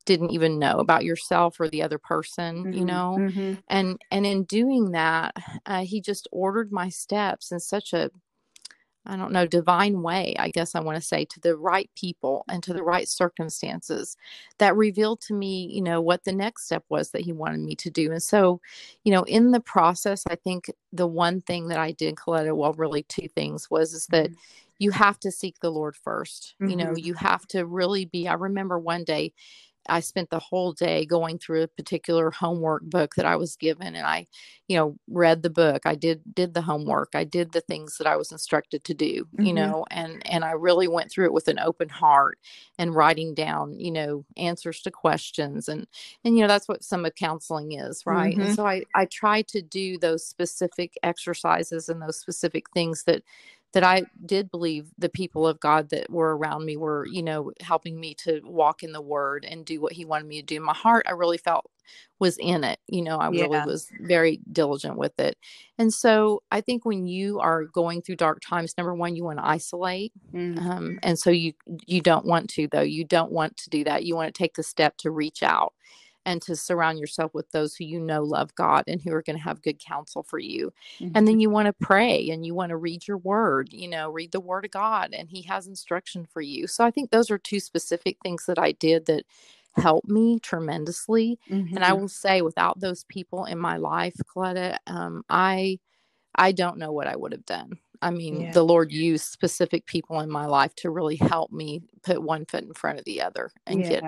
didn't 0.05 0.31
even 0.31 0.57
know 0.57 0.79
about 0.79 1.03
yourself 1.03 1.59
or 1.59 1.69
the 1.69 1.83
other 1.83 1.99
person 1.99 2.63
mm-hmm. 2.63 2.73
you 2.73 2.85
know 2.85 3.17
mm-hmm. 3.19 3.53
and 3.67 4.01
and 4.09 4.25
in 4.25 4.43
doing 4.43 4.91
that 4.91 5.35
uh, 5.65 5.83
he 5.83 6.01
just 6.01 6.27
ordered 6.31 6.71
my 6.71 6.89
steps 6.89 7.51
in 7.51 7.59
such 7.59 7.93
a 7.93 8.09
I 9.05 9.15
don't 9.15 9.31
know, 9.31 9.47
divine 9.47 10.03
way, 10.03 10.35
I 10.37 10.49
guess 10.49 10.75
I 10.75 10.79
want 10.79 10.95
to 10.95 11.01
say, 11.01 11.25
to 11.25 11.39
the 11.39 11.57
right 11.57 11.89
people 11.95 12.45
and 12.47 12.61
to 12.63 12.73
the 12.73 12.83
right 12.83 13.07
circumstances 13.07 14.15
that 14.59 14.75
revealed 14.75 15.21
to 15.21 15.33
me, 15.33 15.67
you 15.71 15.81
know, 15.81 15.99
what 16.01 16.23
the 16.23 16.33
next 16.33 16.65
step 16.65 16.83
was 16.89 17.09
that 17.11 17.21
he 17.21 17.33
wanted 17.33 17.61
me 17.61 17.75
to 17.77 17.89
do. 17.89 18.11
And 18.11 18.21
so, 18.21 18.61
you 19.03 19.11
know, 19.11 19.23
in 19.23 19.51
the 19.51 19.59
process, 19.59 20.23
I 20.27 20.35
think 20.35 20.69
the 20.93 21.07
one 21.07 21.41
thing 21.41 21.67
that 21.69 21.79
I 21.79 21.91
did, 21.93 22.15
Coletta, 22.15 22.55
well, 22.55 22.73
really 22.73 23.03
two 23.03 23.27
things 23.27 23.71
was 23.71 23.93
is 23.93 24.05
that 24.07 24.27
mm-hmm. 24.27 24.39
you 24.77 24.91
have 24.91 25.19
to 25.21 25.31
seek 25.31 25.59
the 25.59 25.71
Lord 25.71 25.95
1st 25.95 26.53
mm-hmm. 26.61 26.69
You 26.69 26.75
know, 26.75 26.85
mm-hmm. 26.87 27.05
you 27.05 27.13
have 27.15 27.47
to 27.47 27.65
really 27.65 28.05
be. 28.05 28.27
I 28.27 28.33
remember 28.33 28.77
one 28.77 29.03
day 29.03 29.33
I 29.89 29.99
spent 29.99 30.29
the 30.29 30.39
whole 30.39 30.73
day 30.73 31.05
going 31.05 31.39
through 31.39 31.63
a 31.63 31.67
particular 31.67 32.31
homework 32.31 32.83
book 32.83 33.15
that 33.15 33.25
I 33.25 33.35
was 33.35 33.55
given 33.55 33.95
and 33.95 34.05
I, 34.05 34.27
you 34.67 34.77
know, 34.77 34.97
read 35.07 35.41
the 35.41 35.49
book. 35.49 35.81
I 35.85 35.95
did 35.95 36.21
did 36.33 36.53
the 36.53 36.61
homework. 36.61 37.09
I 37.13 37.23
did 37.23 37.51
the 37.51 37.61
things 37.61 37.97
that 37.97 38.07
I 38.07 38.15
was 38.15 38.31
instructed 38.31 38.83
to 38.83 38.93
do, 38.93 39.25
mm-hmm. 39.25 39.45
you 39.45 39.53
know, 39.53 39.85
and 39.89 40.21
and 40.29 40.45
I 40.45 40.51
really 40.51 40.87
went 40.87 41.11
through 41.11 41.25
it 41.25 41.33
with 41.33 41.47
an 41.47 41.59
open 41.59 41.89
heart 41.89 42.37
and 42.77 42.95
writing 42.95 43.33
down, 43.33 43.79
you 43.79 43.91
know, 43.91 44.25
answers 44.37 44.81
to 44.81 44.91
questions 44.91 45.67
and 45.67 45.87
and 46.23 46.35
you 46.35 46.41
know 46.41 46.47
that's 46.47 46.67
what 46.67 46.83
some 46.83 47.05
of 47.05 47.15
counseling 47.15 47.73
is, 47.73 48.03
right? 48.05 48.33
Mm-hmm. 48.33 48.41
And 48.41 48.55
so 48.55 48.65
I 48.65 48.83
I 48.95 49.05
try 49.05 49.41
to 49.43 49.61
do 49.61 49.97
those 49.97 50.25
specific 50.25 50.93
exercises 51.03 51.89
and 51.89 52.01
those 52.01 52.19
specific 52.19 52.69
things 52.71 53.03
that 53.03 53.23
that 53.73 53.83
I 53.83 54.03
did 54.25 54.51
believe 54.51 54.91
the 54.97 55.09
people 55.09 55.47
of 55.47 55.59
God 55.59 55.89
that 55.89 56.09
were 56.09 56.35
around 56.35 56.65
me 56.65 56.77
were, 56.77 57.05
you 57.09 57.23
know, 57.23 57.51
helping 57.61 57.99
me 57.99 58.13
to 58.15 58.41
walk 58.43 58.83
in 58.83 58.91
the 58.91 59.01
word 59.01 59.45
and 59.47 59.65
do 59.65 59.79
what 59.79 59.93
he 59.93 60.05
wanted 60.05 60.27
me 60.27 60.41
to 60.41 60.45
do. 60.45 60.59
My 60.59 60.73
heart, 60.73 61.05
I 61.07 61.11
really 61.11 61.37
felt 61.37 61.69
was 62.19 62.37
in 62.37 62.63
it. 62.63 62.79
You 62.87 63.01
know, 63.01 63.17
I 63.17 63.31
yeah. 63.31 63.43
really 63.43 63.65
was 63.65 63.89
very 64.01 64.39
diligent 64.51 64.97
with 64.97 65.19
it. 65.19 65.37
And 65.77 65.93
so 65.93 66.43
I 66.51 66.61
think 66.61 66.85
when 66.85 67.07
you 67.07 67.39
are 67.39 67.63
going 67.65 68.01
through 68.01 68.17
dark 68.17 68.41
times, 68.41 68.75
number 68.77 68.93
one, 68.93 69.15
you 69.15 69.23
want 69.23 69.39
to 69.39 69.47
isolate. 69.47 70.13
Mm-hmm. 70.33 70.69
Um, 70.69 70.99
and 71.01 71.17
so 71.17 71.29
you 71.29 71.53
you 71.87 72.01
don't 72.01 72.25
want 72.25 72.49
to 72.51 72.67
though. 72.67 72.81
You 72.81 73.05
don't 73.05 73.31
want 73.31 73.57
to 73.57 73.69
do 73.69 73.83
that. 73.85 74.03
You 74.03 74.15
want 74.15 74.33
to 74.33 74.37
take 74.37 74.55
the 74.55 74.63
step 74.63 74.97
to 74.97 75.11
reach 75.11 75.43
out 75.43 75.73
and 76.25 76.41
to 76.43 76.55
surround 76.55 76.99
yourself 76.99 77.33
with 77.33 77.49
those 77.51 77.75
who 77.75 77.85
you 77.85 77.99
know 77.99 78.23
love 78.23 78.53
God 78.55 78.83
and 78.87 79.01
who 79.01 79.11
are 79.11 79.23
going 79.23 79.37
to 79.37 79.43
have 79.43 79.61
good 79.61 79.79
counsel 79.79 80.23
for 80.23 80.39
you. 80.39 80.71
Mm-hmm. 80.99 81.11
And 81.15 81.27
then 81.27 81.39
you 81.39 81.49
want 81.49 81.67
to 81.67 81.73
pray 81.73 82.29
and 82.29 82.45
you 82.45 82.53
want 82.53 82.69
to 82.69 82.77
read 82.77 83.07
your 83.07 83.17
word, 83.17 83.73
you 83.73 83.87
know, 83.87 84.09
read 84.09 84.31
the 84.31 84.39
word 84.39 84.65
of 84.65 84.71
God 84.71 85.13
and 85.13 85.29
he 85.29 85.41
has 85.43 85.67
instruction 85.67 86.27
for 86.31 86.41
you. 86.41 86.67
So 86.67 86.85
I 86.85 86.91
think 86.91 87.09
those 87.09 87.31
are 87.31 87.37
two 87.37 87.59
specific 87.59 88.17
things 88.23 88.45
that 88.45 88.59
I 88.59 88.73
did 88.73 89.05
that 89.07 89.25
helped 89.75 90.09
me 90.09 90.39
tremendously. 90.39 91.39
Mm-hmm. 91.49 91.75
And 91.75 91.83
I 91.83 91.91
mm-hmm. 91.91 92.01
will 92.01 92.09
say 92.09 92.41
without 92.41 92.79
those 92.79 93.03
people 93.05 93.45
in 93.45 93.57
my 93.57 93.77
life, 93.77 94.15
Coletta, 94.33 94.77
um, 94.87 95.23
I 95.29 95.79
I 96.35 96.51
don't 96.53 96.77
know 96.77 96.91
what 96.91 97.07
I 97.07 97.15
would 97.15 97.33
have 97.33 97.45
done. 97.45 97.77
I 98.01 98.09
mean, 98.09 98.41
yeah. 98.41 98.51
the 98.51 98.63
Lord 98.63 98.91
used 98.91 99.25
specific 99.25 99.85
people 99.85 100.21
in 100.21 100.29
my 100.29 100.45
life 100.45 100.73
to 100.77 100.89
really 100.89 101.17
help 101.17 101.51
me 101.51 101.81
put 102.03 102.21
one 102.21 102.45
foot 102.45 102.63
in 102.63 102.73
front 102.73 102.99
of 102.99 103.05
the 103.05 103.21
other 103.21 103.51
and 103.67 103.81
yeah. 103.81 103.89
get 103.89 104.03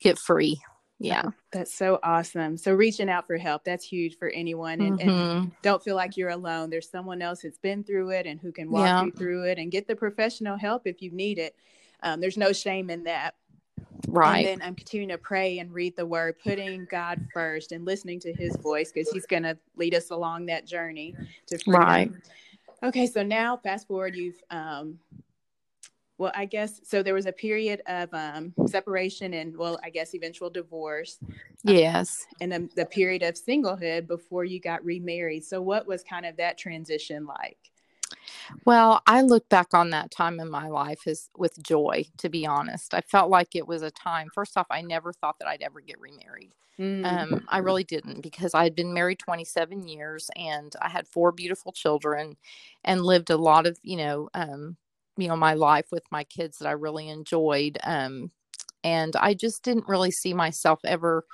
get 0.00 0.18
free 0.18 0.60
yeah. 0.98 1.30
that's 1.52 1.74
so 1.74 1.98
awesome. 2.02 2.56
So 2.56 2.74
reaching 2.74 3.08
out 3.08 3.26
for 3.26 3.36
help 3.36 3.64
that's 3.64 3.84
huge 3.84 4.18
for 4.18 4.28
anyone 4.30 4.80
and, 4.80 4.98
mm-hmm. 4.98 5.08
and, 5.08 5.52
don't 5.62 5.82
feel 5.82 5.96
like 5.96 6.16
you're 6.16 6.30
alone. 6.30 6.70
There's 6.70 6.90
someone 6.90 7.22
else 7.22 7.42
that's 7.42 7.58
been 7.58 7.84
through 7.84 8.10
it 8.10 8.26
and 8.26 8.40
who 8.40 8.52
can 8.52 8.70
walk 8.70 8.86
yeah. 8.86 9.04
you 9.04 9.12
through 9.12 9.44
it 9.44 9.58
and 9.58 9.70
get 9.70 9.86
the 9.86 9.96
professional 9.96 10.56
help 10.56 10.86
if 10.86 11.00
you 11.00 11.10
need 11.10 11.38
it. 11.38 11.54
Um, 12.02 12.20
there's 12.20 12.36
no 12.36 12.52
shame 12.52 12.90
in 12.90 13.04
that. 13.04 13.34
Right. 14.06 14.46
and 14.46 14.60
then 14.60 14.66
i'm 14.66 14.74
continuing 14.74 15.10
to 15.10 15.18
pray 15.18 15.58
and 15.58 15.72
read 15.72 15.96
the 15.96 16.06
word 16.06 16.36
putting 16.42 16.86
god 16.90 17.20
first 17.32 17.72
and 17.72 17.84
listening 17.84 18.18
to 18.20 18.32
his 18.32 18.56
voice 18.56 18.90
because 18.92 19.10
he's 19.10 19.26
going 19.26 19.42
to 19.42 19.58
lead 19.76 19.94
us 19.94 20.10
along 20.10 20.46
that 20.46 20.66
journey 20.66 21.14
to 21.48 21.58
freedom. 21.58 21.82
right. 21.82 22.12
Okay 22.82 23.06
so 23.06 23.22
now 23.22 23.56
fast 23.56 23.86
forward 23.86 24.14
you've 24.14 24.40
um, 24.50 24.98
well 26.18 26.32
i 26.34 26.44
guess 26.44 26.80
so 26.84 27.02
there 27.02 27.14
was 27.14 27.26
a 27.26 27.32
period 27.32 27.80
of 27.86 28.12
um, 28.12 28.52
separation 28.66 29.34
and 29.34 29.56
well 29.56 29.78
i 29.82 29.90
guess 29.90 30.14
eventual 30.14 30.50
divorce 30.50 31.18
um, 31.66 31.74
yes. 31.74 32.26
and 32.40 32.52
then 32.52 32.70
the 32.76 32.86
period 32.86 33.22
of 33.22 33.34
singlehood 33.34 34.06
before 34.06 34.44
you 34.44 34.60
got 34.60 34.84
remarried. 34.84 35.44
So 35.44 35.60
what 35.60 35.86
was 35.86 36.04
kind 36.04 36.24
of 36.24 36.36
that 36.36 36.58
transition 36.58 37.26
like? 37.26 37.58
Well 38.64 39.02
i 39.06 39.20
look 39.20 39.48
back 39.48 39.74
on 39.74 39.90
that 39.90 40.10
time 40.10 40.40
in 40.40 40.50
my 40.50 40.68
life 40.68 41.06
as 41.06 41.28
with 41.36 41.62
joy 41.62 42.06
to 42.18 42.28
be 42.28 42.46
honest. 42.46 42.94
I 42.94 43.00
felt 43.02 43.30
like 43.30 43.54
it 43.54 43.66
was 43.66 43.82
a 43.82 43.90
time 43.90 44.28
first 44.34 44.56
off 44.56 44.66
i 44.70 44.80
never 44.80 45.12
thought 45.12 45.38
that 45.38 45.48
i'd 45.48 45.62
ever 45.62 45.80
get 45.80 46.00
remarried. 46.00 46.54
Mm. 46.78 47.04
um, 47.04 47.44
i 47.48 47.58
really 47.58 47.82
didn't 47.82 48.22
because 48.22 48.54
i 48.54 48.62
had 48.62 48.76
been 48.76 48.94
married 48.94 49.18
27 49.18 49.88
years 49.88 50.30
and 50.36 50.76
i 50.80 50.88
had 50.88 51.08
four 51.08 51.32
beautiful 51.32 51.72
children 51.72 52.36
and 52.84 53.02
lived 53.02 53.30
a 53.30 53.36
lot 53.36 53.66
of 53.66 53.76
you 53.82 53.96
know 53.96 54.28
um, 54.32 54.76
you 55.18 55.28
know 55.28 55.36
my 55.36 55.54
life 55.54 55.86
with 55.90 56.04
my 56.10 56.24
kids 56.24 56.58
that 56.58 56.68
I 56.68 56.72
really 56.72 57.08
enjoyed 57.08 57.78
um 57.84 58.30
and 58.84 59.14
I 59.16 59.34
just 59.34 59.62
didn't 59.62 59.88
really 59.88 60.10
see 60.10 60.32
myself 60.32 60.80
ever 60.84 61.24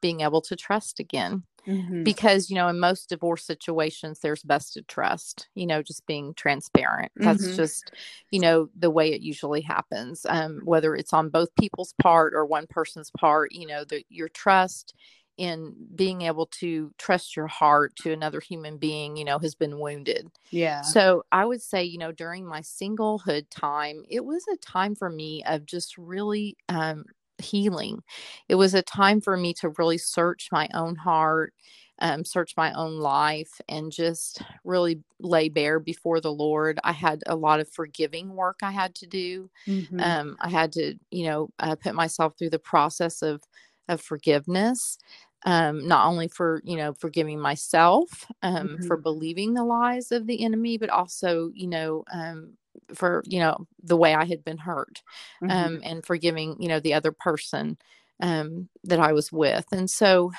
being 0.00 0.20
able 0.20 0.40
to 0.42 0.56
trust 0.56 1.00
again 1.00 1.44
mm-hmm. 1.66 2.02
because 2.02 2.50
you 2.50 2.56
know 2.56 2.68
in 2.68 2.78
most 2.78 3.08
divorce 3.08 3.44
situations 3.44 4.20
there's 4.20 4.42
vested 4.42 4.86
trust 4.88 5.48
you 5.54 5.66
know 5.66 5.82
just 5.82 6.06
being 6.06 6.34
transparent 6.34 7.12
that's 7.16 7.46
mm-hmm. 7.46 7.56
just 7.56 7.90
you 8.30 8.40
know 8.40 8.68
the 8.78 8.90
way 8.90 9.12
it 9.12 9.20
usually 9.20 9.60
happens 9.60 10.26
um, 10.28 10.60
whether 10.64 10.94
it's 10.94 11.12
on 11.12 11.28
both 11.28 11.48
people's 11.58 11.94
part 12.02 12.34
or 12.34 12.44
one 12.44 12.66
person's 12.68 13.10
part 13.18 13.52
you 13.52 13.66
know 13.66 13.84
the, 13.84 14.04
your 14.08 14.28
trust 14.28 14.94
in 15.36 15.74
being 15.94 16.22
able 16.22 16.46
to 16.46 16.92
trust 16.98 17.34
your 17.36 17.48
heart 17.48 17.96
to 17.96 18.12
another 18.12 18.40
human 18.40 18.76
being, 18.76 19.16
you 19.16 19.24
know, 19.24 19.38
has 19.38 19.54
been 19.54 19.78
wounded. 19.80 20.30
Yeah. 20.50 20.82
So 20.82 21.24
I 21.32 21.44
would 21.44 21.62
say, 21.62 21.82
you 21.82 21.98
know, 21.98 22.12
during 22.12 22.46
my 22.46 22.60
singlehood 22.60 23.46
time, 23.50 24.04
it 24.08 24.24
was 24.24 24.44
a 24.52 24.56
time 24.58 24.94
for 24.94 25.10
me 25.10 25.42
of 25.46 25.66
just 25.66 25.98
really 25.98 26.56
um, 26.68 27.04
healing. 27.38 28.02
It 28.48 28.54
was 28.54 28.74
a 28.74 28.82
time 28.82 29.20
for 29.20 29.36
me 29.36 29.54
to 29.54 29.70
really 29.70 29.98
search 29.98 30.50
my 30.52 30.68
own 30.72 30.94
heart, 30.94 31.52
um, 31.98 32.24
search 32.24 32.54
my 32.56 32.72
own 32.72 32.98
life, 32.98 33.60
and 33.68 33.90
just 33.90 34.40
really 34.62 35.00
lay 35.18 35.48
bare 35.48 35.80
before 35.80 36.20
the 36.20 36.32
Lord. 36.32 36.78
I 36.84 36.92
had 36.92 37.22
a 37.26 37.34
lot 37.34 37.58
of 37.58 37.68
forgiving 37.68 38.36
work 38.36 38.60
I 38.62 38.70
had 38.70 38.94
to 38.96 39.06
do. 39.06 39.50
Mm-hmm. 39.66 40.00
Um, 40.00 40.36
I 40.40 40.48
had 40.48 40.70
to, 40.72 40.94
you 41.10 41.26
know, 41.26 41.50
uh, 41.58 41.74
put 41.74 41.94
myself 41.94 42.34
through 42.38 42.50
the 42.50 42.58
process 42.58 43.20
of 43.22 43.42
of 43.88 44.00
forgiveness 44.00 44.98
um, 45.44 45.86
not 45.86 46.06
only 46.06 46.28
for 46.28 46.62
you 46.64 46.76
know 46.76 46.94
forgiving 46.94 47.38
myself 47.38 48.26
um, 48.42 48.68
mm-hmm. 48.68 48.86
for 48.86 48.96
believing 48.96 49.54
the 49.54 49.64
lies 49.64 50.10
of 50.10 50.26
the 50.26 50.42
enemy 50.42 50.78
but 50.78 50.90
also 50.90 51.50
you 51.54 51.66
know 51.66 52.04
um, 52.12 52.54
for 52.94 53.22
you 53.26 53.38
know 53.38 53.66
the 53.82 53.96
way 53.96 54.14
i 54.14 54.24
had 54.24 54.44
been 54.44 54.58
hurt 54.58 55.02
mm-hmm. 55.42 55.50
Um, 55.50 55.80
and 55.84 56.04
forgiving 56.04 56.56
you 56.58 56.68
know 56.68 56.80
the 56.80 56.94
other 56.94 57.12
person 57.12 57.76
um, 58.20 58.68
that 58.84 59.00
i 59.00 59.12
was 59.12 59.30
with 59.30 59.66
and 59.72 59.88
so 59.90 60.32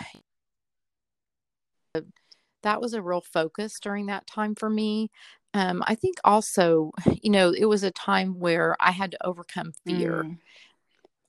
that 2.63 2.81
was 2.81 2.93
a 2.93 3.01
real 3.01 3.21
focus 3.21 3.79
during 3.79 4.07
that 4.07 4.25
time 4.25 4.55
for 4.55 4.69
me 4.69 5.11
um, 5.53 5.83
i 5.85 5.93
think 5.93 6.17
also 6.23 6.91
you 7.21 7.29
know 7.29 7.51
it 7.51 7.65
was 7.65 7.83
a 7.83 7.91
time 7.91 8.39
where 8.39 8.75
i 8.79 8.91
had 8.91 9.11
to 9.11 9.25
overcome 9.25 9.71
fear 9.85 10.23
mm. 10.23 10.37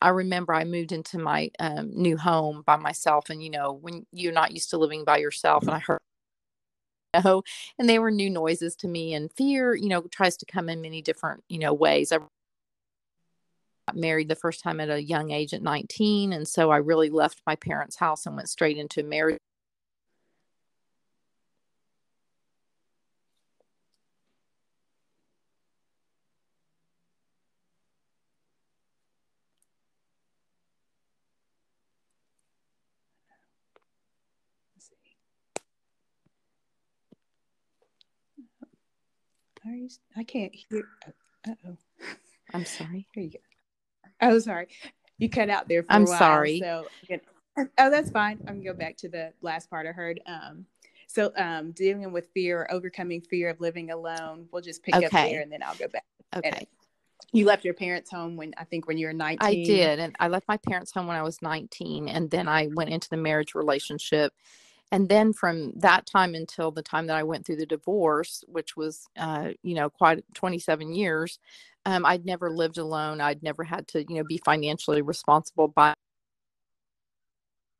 I 0.00 0.10
remember 0.10 0.52
I 0.54 0.64
moved 0.64 0.92
into 0.92 1.18
my 1.18 1.50
um, 1.58 1.90
new 1.94 2.16
home 2.16 2.62
by 2.66 2.76
myself, 2.76 3.30
and 3.30 3.42
you 3.42 3.50
know, 3.50 3.72
when 3.72 4.06
you're 4.12 4.32
not 4.32 4.52
used 4.52 4.70
to 4.70 4.78
living 4.78 5.04
by 5.04 5.18
yourself, 5.18 5.62
and 5.62 5.72
I 5.72 5.78
heard, 5.78 6.00
you 7.14 7.22
know, 7.22 7.42
and 7.78 7.88
they 7.88 7.98
were 7.98 8.10
new 8.10 8.30
noises 8.30 8.76
to 8.76 8.88
me, 8.88 9.14
and 9.14 9.32
fear, 9.32 9.74
you 9.74 9.88
know, 9.88 10.02
tries 10.10 10.36
to 10.38 10.46
come 10.46 10.68
in 10.68 10.80
many 10.82 11.02
different, 11.02 11.44
you 11.48 11.58
know, 11.58 11.72
ways. 11.72 12.12
I 12.12 12.18
got 12.18 12.28
married 13.94 14.28
the 14.28 14.36
first 14.36 14.62
time 14.62 14.80
at 14.80 14.90
a 14.90 15.02
young 15.02 15.30
age 15.30 15.54
at 15.54 15.62
19, 15.62 16.32
and 16.32 16.46
so 16.46 16.70
I 16.70 16.76
really 16.78 17.10
left 17.10 17.40
my 17.46 17.56
parents' 17.56 17.96
house 17.96 18.26
and 18.26 18.36
went 18.36 18.50
straight 18.50 18.76
into 18.76 19.02
marriage 19.02 19.38
I 40.16 40.24
can't 40.24 40.54
hear. 40.54 40.84
Uh 41.46 41.54
oh. 41.66 41.76
I'm 42.54 42.64
sorry. 42.64 43.06
Here 43.12 43.24
you 43.24 43.30
go. 43.30 43.38
Oh, 44.20 44.38
sorry. 44.38 44.68
You 45.18 45.28
cut 45.28 45.50
out 45.50 45.68
there. 45.68 45.84
I'm 45.88 46.04
while, 46.04 46.18
sorry. 46.18 46.60
So, 46.60 46.86
oh, 47.58 47.90
that's 47.90 48.10
fine. 48.10 48.38
I'm 48.46 48.60
gonna 48.60 48.72
go 48.72 48.74
back 48.74 48.96
to 48.98 49.08
the 49.08 49.32
last 49.42 49.70
part 49.70 49.86
I 49.86 49.92
heard. 49.92 50.20
Um, 50.26 50.66
so, 51.06 51.32
um, 51.36 51.72
dealing 51.72 52.12
with 52.12 52.28
fear, 52.34 52.62
or 52.62 52.72
overcoming 52.72 53.20
fear 53.20 53.50
of 53.50 53.60
living 53.60 53.90
alone. 53.90 54.48
We'll 54.52 54.62
just 54.62 54.82
pick 54.82 54.94
okay. 54.94 55.06
up 55.06 55.12
there, 55.12 55.40
and 55.40 55.50
then 55.50 55.62
I'll 55.62 55.74
go 55.74 55.88
back. 55.88 56.04
Okay. 56.34 56.66
You 57.32 57.44
left 57.44 57.64
your 57.64 57.74
parents' 57.74 58.10
home 58.10 58.36
when 58.36 58.54
I 58.56 58.64
think 58.64 58.86
when 58.86 58.98
you 58.98 59.06
were 59.06 59.12
19. 59.12 59.38
I 59.40 59.64
did, 59.64 59.98
and 59.98 60.14
I 60.20 60.28
left 60.28 60.46
my 60.48 60.56
parents' 60.58 60.92
home 60.92 61.06
when 61.06 61.16
I 61.16 61.22
was 61.22 61.42
19, 61.42 62.08
and 62.08 62.30
then 62.30 62.48
I 62.48 62.68
went 62.72 62.90
into 62.90 63.08
the 63.08 63.16
marriage 63.16 63.54
relationship 63.54 64.32
and 64.92 65.08
then 65.08 65.32
from 65.32 65.72
that 65.76 66.06
time 66.06 66.34
until 66.34 66.70
the 66.70 66.82
time 66.82 67.06
that 67.08 67.16
I 67.16 67.22
went 67.24 67.44
through 67.46 67.56
the 67.56 67.66
divorce, 67.66 68.44
which 68.48 68.76
was, 68.76 69.06
uh, 69.18 69.50
you 69.62 69.74
know, 69.74 69.90
quite 69.90 70.24
27 70.34 70.94
years, 70.94 71.38
um, 71.86 72.06
I'd 72.06 72.24
never 72.26 72.50
lived 72.50 72.78
alone. 72.78 73.20
I'd 73.20 73.42
never 73.42 73.64
had 73.64 73.88
to, 73.88 74.00
you 74.08 74.16
know, 74.16 74.24
be 74.24 74.38
financially 74.44 75.02
responsible 75.02 75.68
by 75.68 75.94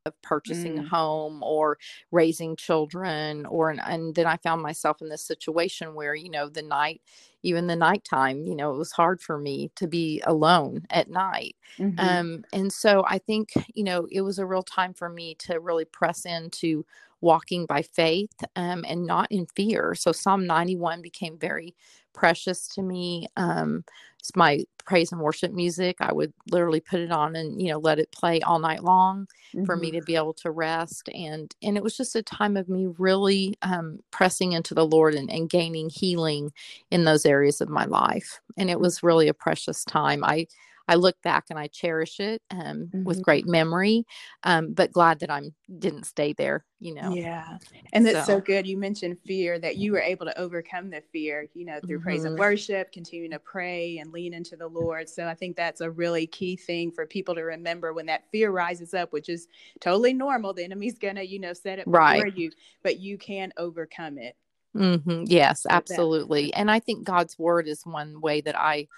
of 0.06 0.20
purchasing 0.22 0.76
mm. 0.76 0.84
a 0.84 0.88
home 0.88 1.42
or 1.42 1.78
raising 2.10 2.56
children 2.56 3.44
or 3.46 3.70
and 3.70 4.14
then 4.14 4.26
i 4.26 4.36
found 4.38 4.62
myself 4.62 5.02
in 5.02 5.08
this 5.08 5.22
situation 5.22 5.94
where 5.94 6.14
you 6.14 6.30
know 6.30 6.48
the 6.48 6.62
night 6.62 7.00
even 7.42 7.66
the 7.66 7.76
nighttime 7.76 8.46
you 8.46 8.56
know 8.56 8.72
it 8.72 8.78
was 8.78 8.92
hard 8.92 9.20
for 9.20 9.38
me 9.38 9.70
to 9.76 9.86
be 9.86 10.22
alone 10.26 10.86
at 10.90 11.10
night 11.10 11.56
mm-hmm. 11.78 11.98
um 11.98 12.44
and 12.52 12.72
so 12.72 13.04
i 13.08 13.18
think 13.18 13.50
you 13.74 13.84
know 13.84 14.06
it 14.10 14.22
was 14.22 14.38
a 14.38 14.46
real 14.46 14.62
time 14.62 14.94
for 14.94 15.08
me 15.08 15.34
to 15.34 15.60
really 15.60 15.84
press 15.84 16.24
into 16.24 16.84
walking 17.22 17.64
by 17.64 17.80
faith 17.80 18.44
um, 18.56 18.84
and 18.86 19.06
not 19.06 19.26
in 19.30 19.46
fear 19.56 19.94
so 19.94 20.12
psalm 20.12 20.46
91 20.46 21.00
became 21.00 21.38
very 21.38 21.74
precious 22.16 22.66
to 22.68 22.82
me. 22.82 23.28
Um, 23.36 23.84
it's 24.18 24.34
my 24.34 24.64
praise 24.84 25.12
and 25.12 25.20
worship 25.20 25.52
music. 25.52 25.96
I 26.00 26.12
would 26.12 26.32
literally 26.50 26.80
put 26.80 26.98
it 26.98 27.12
on 27.12 27.36
and 27.36 27.60
you 27.60 27.70
know 27.70 27.78
let 27.78 28.00
it 28.00 28.10
play 28.10 28.40
all 28.40 28.58
night 28.58 28.82
long 28.82 29.28
mm-hmm. 29.54 29.64
for 29.64 29.76
me 29.76 29.88
mm-hmm. 29.88 30.00
to 30.00 30.04
be 30.04 30.16
able 30.16 30.34
to 30.34 30.50
rest 30.50 31.08
and 31.14 31.54
and 31.62 31.76
it 31.76 31.82
was 31.82 31.96
just 31.96 32.16
a 32.16 32.22
time 32.22 32.56
of 32.56 32.68
me 32.68 32.88
really 32.98 33.54
um, 33.62 34.00
pressing 34.10 34.52
into 34.52 34.74
the 34.74 34.86
Lord 34.86 35.14
and, 35.14 35.30
and 35.30 35.50
gaining 35.50 35.90
healing 35.90 36.52
in 36.90 37.04
those 37.04 37.26
areas 37.26 37.60
of 37.60 37.68
my 37.68 37.84
life. 37.84 38.40
And 38.56 38.70
it 38.70 38.80
was 38.80 39.02
really 39.02 39.28
a 39.28 39.34
precious 39.34 39.84
time. 39.84 40.24
I 40.24 40.46
I 40.88 40.94
look 40.94 41.20
back 41.22 41.46
and 41.50 41.58
I 41.58 41.66
cherish 41.68 42.20
it 42.20 42.42
um, 42.50 42.58
mm-hmm. 42.60 43.04
with 43.04 43.22
great 43.22 43.46
memory, 43.46 44.04
um, 44.42 44.72
but 44.72 44.92
glad 44.92 45.20
that 45.20 45.30
I'm 45.30 45.54
didn't 45.78 46.04
stay 46.04 46.32
there. 46.32 46.64
You 46.78 46.94
know. 46.94 47.14
Yeah, 47.14 47.58
and 47.92 48.04
that's 48.04 48.26
so, 48.26 48.34
so 48.34 48.40
good. 48.40 48.66
You 48.66 48.76
mentioned 48.76 49.18
fear 49.26 49.58
that 49.58 49.76
you 49.76 49.92
were 49.92 50.00
able 50.00 50.26
to 50.26 50.38
overcome 50.38 50.90
the 50.90 51.02
fear. 51.12 51.48
You 51.54 51.66
know, 51.66 51.80
through 51.86 51.98
mm-hmm. 51.98 52.04
praise 52.04 52.24
and 52.24 52.34
mm-hmm. 52.34 52.40
worship, 52.40 52.92
continuing 52.92 53.32
to 53.32 53.38
pray 53.38 53.98
and 53.98 54.12
lean 54.12 54.34
into 54.34 54.56
the 54.56 54.68
Lord. 54.68 55.08
So 55.08 55.26
I 55.26 55.34
think 55.34 55.56
that's 55.56 55.80
a 55.80 55.90
really 55.90 56.26
key 56.26 56.56
thing 56.56 56.92
for 56.92 57.06
people 57.06 57.34
to 57.34 57.42
remember 57.42 57.92
when 57.92 58.06
that 58.06 58.24
fear 58.30 58.50
rises 58.50 58.94
up, 58.94 59.12
which 59.12 59.28
is 59.28 59.48
totally 59.80 60.12
normal. 60.12 60.54
The 60.54 60.64
enemy's 60.64 60.98
gonna, 60.98 61.22
you 61.22 61.38
know, 61.38 61.52
set 61.52 61.78
it 61.78 61.84
right. 61.86 62.22
before 62.22 62.38
you, 62.38 62.50
but 62.82 63.00
you 63.00 63.18
can 63.18 63.52
overcome 63.56 64.18
it. 64.18 64.36
Mm-hmm. 64.76 65.24
Yes, 65.26 65.66
absolutely. 65.68 66.52
And 66.52 66.70
I 66.70 66.80
think 66.80 67.04
God's 67.04 67.38
word 67.38 67.66
is 67.66 67.80
one 67.84 68.20
way 68.20 68.42
that 68.42 68.58
I 68.58 68.88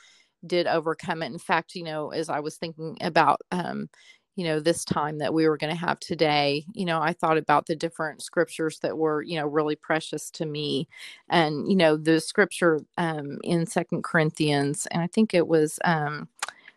did 0.47 0.66
overcome 0.66 1.23
it. 1.23 1.33
In 1.33 1.38
fact, 1.38 1.75
you 1.75 1.85
know, 1.85 2.11
as 2.11 2.28
I 2.28 2.40
was 2.40 2.57
thinking 2.57 2.97
about, 3.00 3.40
um, 3.50 3.88
you 4.37 4.45
know, 4.45 4.61
this 4.61 4.85
time 4.85 5.18
that 5.18 5.35
we 5.35 5.49
were 5.49 5.57
going 5.57 5.75
to 5.75 5.80
have 5.80 5.99
today, 5.99 6.64
you 6.73 6.85
know, 6.85 7.00
I 7.00 7.12
thought 7.12 7.38
about 7.38 7.66
the 7.66 7.75
different 7.75 8.23
scriptures 8.23 8.78
that 8.83 8.97
were, 8.97 9.21
you 9.21 9.37
know, 9.37 9.47
really 9.49 9.75
precious 9.75 10.30
to 10.33 10.47
me. 10.47 10.88
And, 11.28 11.68
you 11.68 11.75
know, 11.75 11.97
the 11.97 12.21
scripture 12.21 12.80
um, 12.97 13.38
in 13.42 13.66
Second 13.66 14.04
Corinthians, 14.04 14.87
and 14.92 15.02
I 15.02 15.09
think 15.09 15.35
it 15.35 15.49
was, 15.49 15.80
um, 15.85 16.28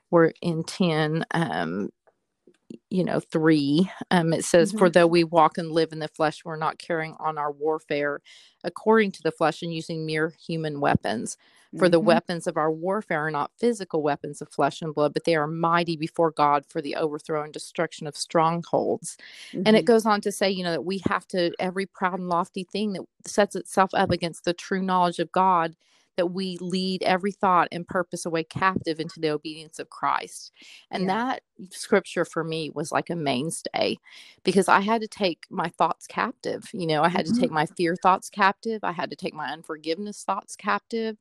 we're 0.09 0.31
in 0.41 0.63
10, 0.63 1.23
um, 1.31 1.89
you 2.89 3.03
know, 3.03 3.19
three, 3.19 3.91
um, 4.09 4.33
it 4.33 4.43
says, 4.43 4.69
mm-hmm. 4.69 4.79
For 4.79 4.89
though 4.89 5.05
we 5.05 5.23
walk 5.23 5.59
and 5.59 5.71
live 5.71 5.91
in 5.91 5.99
the 5.99 6.07
flesh, 6.07 6.43
we're 6.43 6.55
not 6.55 6.79
carrying 6.79 7.15
on 7.19 7.37
our 7.37 7.51
warfare 7.51 8.21
according 8.63 9.11
to 9.11 9.21
the 9.21 9.31
flesh 9.31 9.61
and 9.61 9.71
using 9.71 10.05
mere 10.05 10.33
human 10.47 10.79
weapons. 10.79 11.37
For 11.77 11.85
mm-hmm. 11.85 11.91
the 11.91 11.99
weapons 12.01 12.47
of 12.47 12.57
our 12.57 12.69
warfare 12.69 13.27
are 13.27 13.31
not 13.31 13.51
physical 13.57 14.01
weapons 14.01 14.41
of 14.41 14.49
flesh 14.49 14.81
and 14.81 14.93
blood, 14.93 15.13
but 15.13 15.23
they 15.23 15.35
are 15.35 15.47
mighty 15.47 15.95
before 15.95 16.31
God 16.31 16.65
for 16.67 16.81
the 16.81 16.97
overthrow 16.97 17.43
and 17.43 17.53
destruction 17.53 18.07
of 18.07 18.17
strongholds. 18.17 19.17
Mm-hmm. 19.51 19.63
And 19.65 19.77
it 19.77 19.79
mm-hmm. 19.79 19.85
goes 19.85 20.05
on 20.05 20.19
to 20.21 20.33
say, 20.33 20.49
you 20.49 20.65
know, 20.65 20.71
that 20.71 20.83
we 20.83 21.01
have 21.07 21.25
to, 21.29 21.53
every 21.59 21.85
proud 21.85 22.19
and 22.19 22.27
lofty 22.27 22.65
thing 22.65 22.91
that 22.93 23.03
sets 23.25 23.55
itself 23.55 23.91
up 23.93 24.11
against 24.11 24.43
the 24.43 24.53
true 24.53 24.81
knowledge 24.81 25.19
of 25.19 25.31
God 25.31 25.75
that 26.17 26.27
we 26.27 26.57
lead 26.59 27.03
every 27.03 27.31
thought 27.31 27.67
and 27.71 27.87
purpose 27.87 28.25
away 28.25 28.43
captive 28.43 28.99
into 28.99 29.19
the 29.19 29.29
obedience 29.29 29.79
of 29.79 29.89
Christ. 29.89 30.51
And 30.89 31.03
yeah. 31.03 31.07
that 31.07 31.43
scripture 31.71 32.25
for 32.25 32.43
me 32.43 32.69
was 32.73 32.91
like 32.91 33.09
a 33.09 33.15
mainstay 33.15 33.97
because 34.43 34.67
I 34.67 34.81
had 34.81 35.01
to 35.01 35.07
take 35.07 35.45
my 35.49 35.69
thoughts 35.69 36.07
captive. 36.07 36.69
You 36.73 36.87
know, 36.87 37.03
I 37.03 37.09
had 37.09 37.25
mm-hmm. 37.25 37.35
to 37.35 37.41
take 37.41 37.51
my 37.51 37.65
fear 37.65 37.95
thoughts 37.95 38.29
captive. 38.29 38.83
I 38.83 38.91
had 38.91 39.09
to 39.11 39.15
take 39.15 39.33
my 39.33 39.49
unforgiveness 39.49 40.23
thoughts 40.23 40.55
captive. 40.55 41.17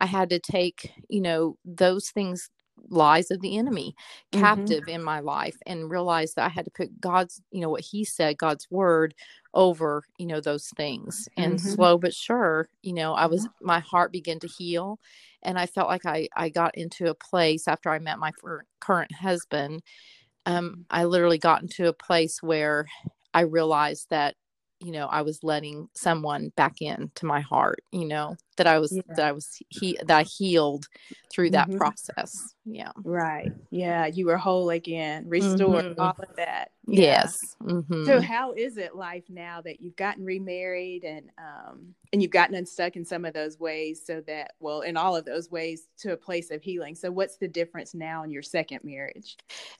I 0.00 0.06
had 0.06 0.30
to 0.30 0.38
take, 0.38 0.92
you 1.08 1.20
know, 1.20 1.56
those 1.64 2.10
things 2.10 2.50
lies 2.90 3.30
of 3.30 3.40
the 3.40 3.56
enemy 3.56 3.94
mm-hmm. 4.32 4.42
captive 4.42 4.82
mm-hmm. 4.82 4.96
in 4.96 5.02
my 5.02 5.20
life 5.20 5.56
and 5.66 5.90
realized 5.90 6.36
that 6.36 6.46
I 6.46 6.48
had 6.48 6.64
to 6.64 6.70
put 6.70 7.00
God's, 7.00 7.40
you 7.50 7.60
know, 7.60 7.70
what 7.70 7.82
he 7.82 8.04
said, 8.04 8.38
God's 8.38 8.66
word 8.70 9.14
over, 9.52 10.04
you 10.18 10.26
know, 10.26 10.40
those 10.40 10.68
things. 10.76 11.28
And 11.36 11.54
mm-hmm. 11.54 11.68
slow 11.68 11.98
but 11.98 12.14
sure, 12.14 12.68
you 12.82 12.92
know, 12.92 13.14
I 13.14 13.26
was 13.26 13.48
my 13.60 13.80
heart 13.80 14.12
began 14.12 14.38
to 14.40 14.48
heal 14.48 14.98
and 15.42 15.58
I 15.58 15.66
felt 15.66 15.88
like 15.88 16.06
I 16.06 16.28
I 16.36 16.48
got 16.48 16.76
into 16.76 17.08
a 17.08 17.14
place 17.14 17.68
after 17.68 17.90
I 17.90 17.98
met 17.98 18.18
my 18.18 18.32
current 18.80 19.12
husband. 19.12 19.82
Um 20.46 20.70
mm-hmm. 20.70 20.80
I 20.90 21.04
literally 21.04 21.38
got 21.38 21.62
into 21.62 21.88
a 21.88 21.92
place 21.92 22.42
where 22.42 22.86
I 23.32 23.40
realized 23.40 24.06
that 24.10 24.36
you 24.84 24.92
know 24.92 25.06
i 25.06 25.22
was 25.22 25.42
letting 25.42 25.88
someone 25.94 26.52
back 26.56 26.82
in 26.82 27.10
to 27.14 27.24
my 27.24 27.40
heart 27.40 27.82
you 27.90 28.04
know 28.04 28.36
that 28.56 28.66
i 28.66 28.78
was 28.78 28.92
yeah. 28.92 29.02
that 29.08 29.26
i 29.26 29.32
was 29.32 29.58
he 29.70 29.98
that 30.06 30.18
i 30.18 30.22
healed 30.22 30.86
through 31.32 31.50
that 31.50 31.68
mm-hmm. 31.68 31.78
process 31.78 32.54
yeah 32.66 32.92
right 33.02 33.50
yeah 33.70 34.06
you 34.06 34.26
were 34.26 34.36
whole 34.36 34.70
again 34.70 35.24
restored 35.26 35.84
mm-hmm. 35.84 36.00
all 36.00 36.14
of 36.18 36.36
that 36.36 36.70
yeah. 36.86 37.00
yes 37.00 37.56
mm-hmm. 37.62 38.04
so 38.04 38.20
how 38.20 38.52
is 38.52 38.76
it 38.76 38.94
life 38.94 39.24
now 39.30 39.60
that 39.62 39.80
you've 39.80 39.96
gotten 39.96 40.24
remarried 40.24 41.02
and 41.02 41.30
um 41.38 41.94
and 42.12 42.20
you've 42.20 42.30
gotten 42.30 42.54
unstuck 42.54 42.94
in 42.94 43.04
some 43.04 43.24
of 43.24 43.32
those 43.32 43.58
ways 43.58 44.02
so 44.04 44.20
that 44.26 44.52
well 44.60 44.82
in 44.82 44.96
all 44.96 45.16
of 45.16 45.24
those 45.24 45.50
ways 45.50 45.88
to 45.98 46.12
a 46.12 46.16
place 46.16 46.50
of 46.50 46.62
healing 46.62 46.94
so 46.94 47.10
what's 47.10 47.38
the 47.38 47.48
difference 47.48 47.94
now 47.94 48.22
in 48.22 48.30
your 48.30 48.42
second 48.42 48.80
marriage 48.84 49.36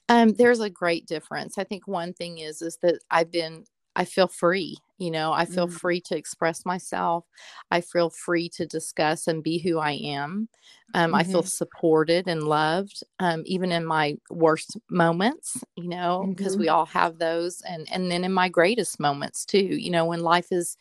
um 0.08 0.32
there's 0.32 0.60
a 0.60 0.70
great 0.70 1.06
difference 1.06 1.58
i 1.58 1.64
think 1.64 1.86
one 1.86 2.14
thing 2.14 2.38
is 2.38 2.62
is 2.62 2.78
that 2.82 2.98
i've 3.10 3.30
been 3.30 3.64
I 3.96 4.04
feel 4.04 4.28
free. 4.28 4.76
You 4.98 5.10
know, 5.10 5.32
I 5.32 5.44
feel 5.44 5.66
mm 5.66 5.72
free 5.72 6.00
to 6.02 6.16
express 6.16 6.64
myself. 6.64 7.24
I 7.70 7.80
feel 7.80 8.10
free 8.10 8.48
to 8.50 8.66
discuss 8.66 9.26
and 9.26 9.42
be 9.42 9.58
who 9.58 9.78
I 9.78 9.92
am. 9.92 10.48
Um, 10.94 11.06
mm-hmm. 11.06 11.14
I 11.16 11.24
feel 11.24 11.40
mm-hmm. 11.40 11.48
supported 11.48 12.28
and 12.28 12.44
loved, 12.44 13.02
um, 13.18 13.42
even 13.44 13.72
in 13.72 13.84
my 13.84 14.16
worst 14.30 14.76
moments. 14.88 15.62
You 15.76 15.88
know, 15.88 16.24
because 16.28 16.52
mm-hmm. 16.52 16.62
we 16.62 16.68
all 16.68 16.86
have 16.86 17.18
those, 17.18 17.60
and 17.62 17.88
and 17.90 18.10
then 18.10 18.24
in 18.24 18.32
my 18.32 18.48
greatest 18.48 19.00
moments 19.00 19.44
too. 19.44 19.58
You 19.58 19.90
know, 19.90 20.04
when 20.04 20.20
life 20.20 20.52
is, 20.52 20.76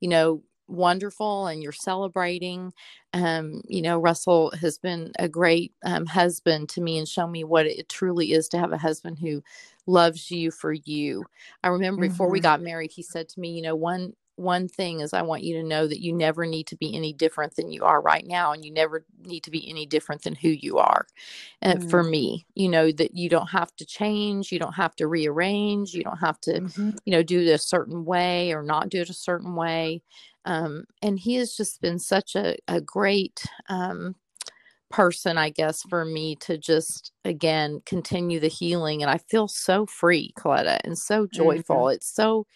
you 0.00 0.08
know, 0.08 0.42
wonderful 0.68 1.46
and 1.46 1.62
you're 1.62 1.72
celebrating. 1.72 2.72
Um, 3.14 3.62
you 3.66 3.82
know, 3.82 3.98
Russell 3.98 4.52
has 4.60 4.78
been 4.78 5.12
a 5.18 5.28
great 5.28 5.72
um, 5.84 6.06
husband 6.06 6.68
to 6.70 6.80
me 6.80 6.98
and 6.98 7.08
shown 7.08 7.32
me 7.32 7.42
what 7.42 7.66
it 7.66 7.88
truly 7.88 8.32
is 8.32 8.48
to 8.48 8.58
have 8.58 8.72
a 8.72 8.78
husband 8.78 9.18
who 9.18 9.42
loves 9.88 10.30
you 10.30 10.50
for 10.50 10.72
you. 10.72 11.24
I 11.64 11.68
remember 11.68 12.02
mm-hmm. 12.02 12.12
before 12.12 12.30
we 12.30 12.38
mm-hmm. 12.38 12.44
got 12.44 12.62
married, 12.62 12.92
he 12.92 13.02
said 13.02 13.28
to 13.30 13.40
me, 13.40 13.50
you 13.50 13.62
know, 13.62 13.74
one 13.74 14.12
one 14.36 14.68
thing 14.68 15.00
is 15.00 15.12
I 15.12 15.22
want 15.22 15.42
you 15.42 15.60
to 15.60 15.66
know 15.66 15.88
that 15.88 16.00
you 16.00 16.12
never 16.12 16.46
need 16.46 16.68
to 16.68 16.76
be 16.76 16.94
any 16.94 17.12
different 17.12 17.56
than 17.56 17.72
you 17.72 17.82
are 17.82 18.00
right 18.00 18.24
now 18.24 18.52
and 18.52 18.64
you 18.64 18.72
never 18.72 19.04
need 19.24 19.42
to 19.42 19.50
be 19.50 19.68
any 19.68 19.84
different 19.84 20.22
than 20.22 20.36
who 20.36 20.48
you 20.48 20.78
are. 20.78 21.08
And 21.60 21.80
mm-hmm. 21.80 21.88
for 21.88 22.04
me, 22.04 22.46
you 22.54 22.68
know 22.68 22.92
that 22.92 23.16
you 23.16 23.28
don't 23.28 23.48
have 23.48 23.74
to 23.76 23.84
change, 23.84 24.52
you 24.52 24.60
don't 24.60 24.74
have 24.74 24.94
to 24.96 25.08
rearrange, 25.08 25.92
you 25.92 26.04
don't 26.04 26.18
have 26.18 26.40
to, 26.42 26.52
mm-hmm. 26.52 26.90
you 27.04 27.12
know, 27.12 27.24
do 27.24 27.40
it 27.40 27.48
a 27.48 27.58
certain 27.58 28.04
way 28.04 28.52
or 28.52 28.62
not 28.62 28.90
do 28.90 29.00
it 29.00 29.10
a 29.10 29.14
certain 29.14 29.56
way. 29.56 30.02
Um, 30.44 30.84
and 31.02 31.18
he 31.18 31.34
has 31.34 31.56
just 31.56 31.80
been 31.80 31.98
such 31.98 32.36
a, 32.36 32.56
a 32.68 32.80
great 32.80 33.44
um, 33.68 34.14
person, 34.90 35.38
I 35.38 35.50
guess, 35.50 35.82
for 35.82 36.04
me 36.04 36.36
to 36.36 36.58
just 36.58 37.12
again 37.24 37.82
continue 37.86 38.40
the 38.40 38.48
healing. 38.48 39.02
And 39.02 39.10
I 39.10 39.18
feel 39.18 39.48
so 39.48 39.86
free, 39.86 40.32
Coletta, 40.38 40.78
and 40.84 40.98
so 40.98 41.26
joyful. 41.26 41.76
Mm-hmm. 41.76 41.96
It's 41.96 42.12
so 42.12 42.46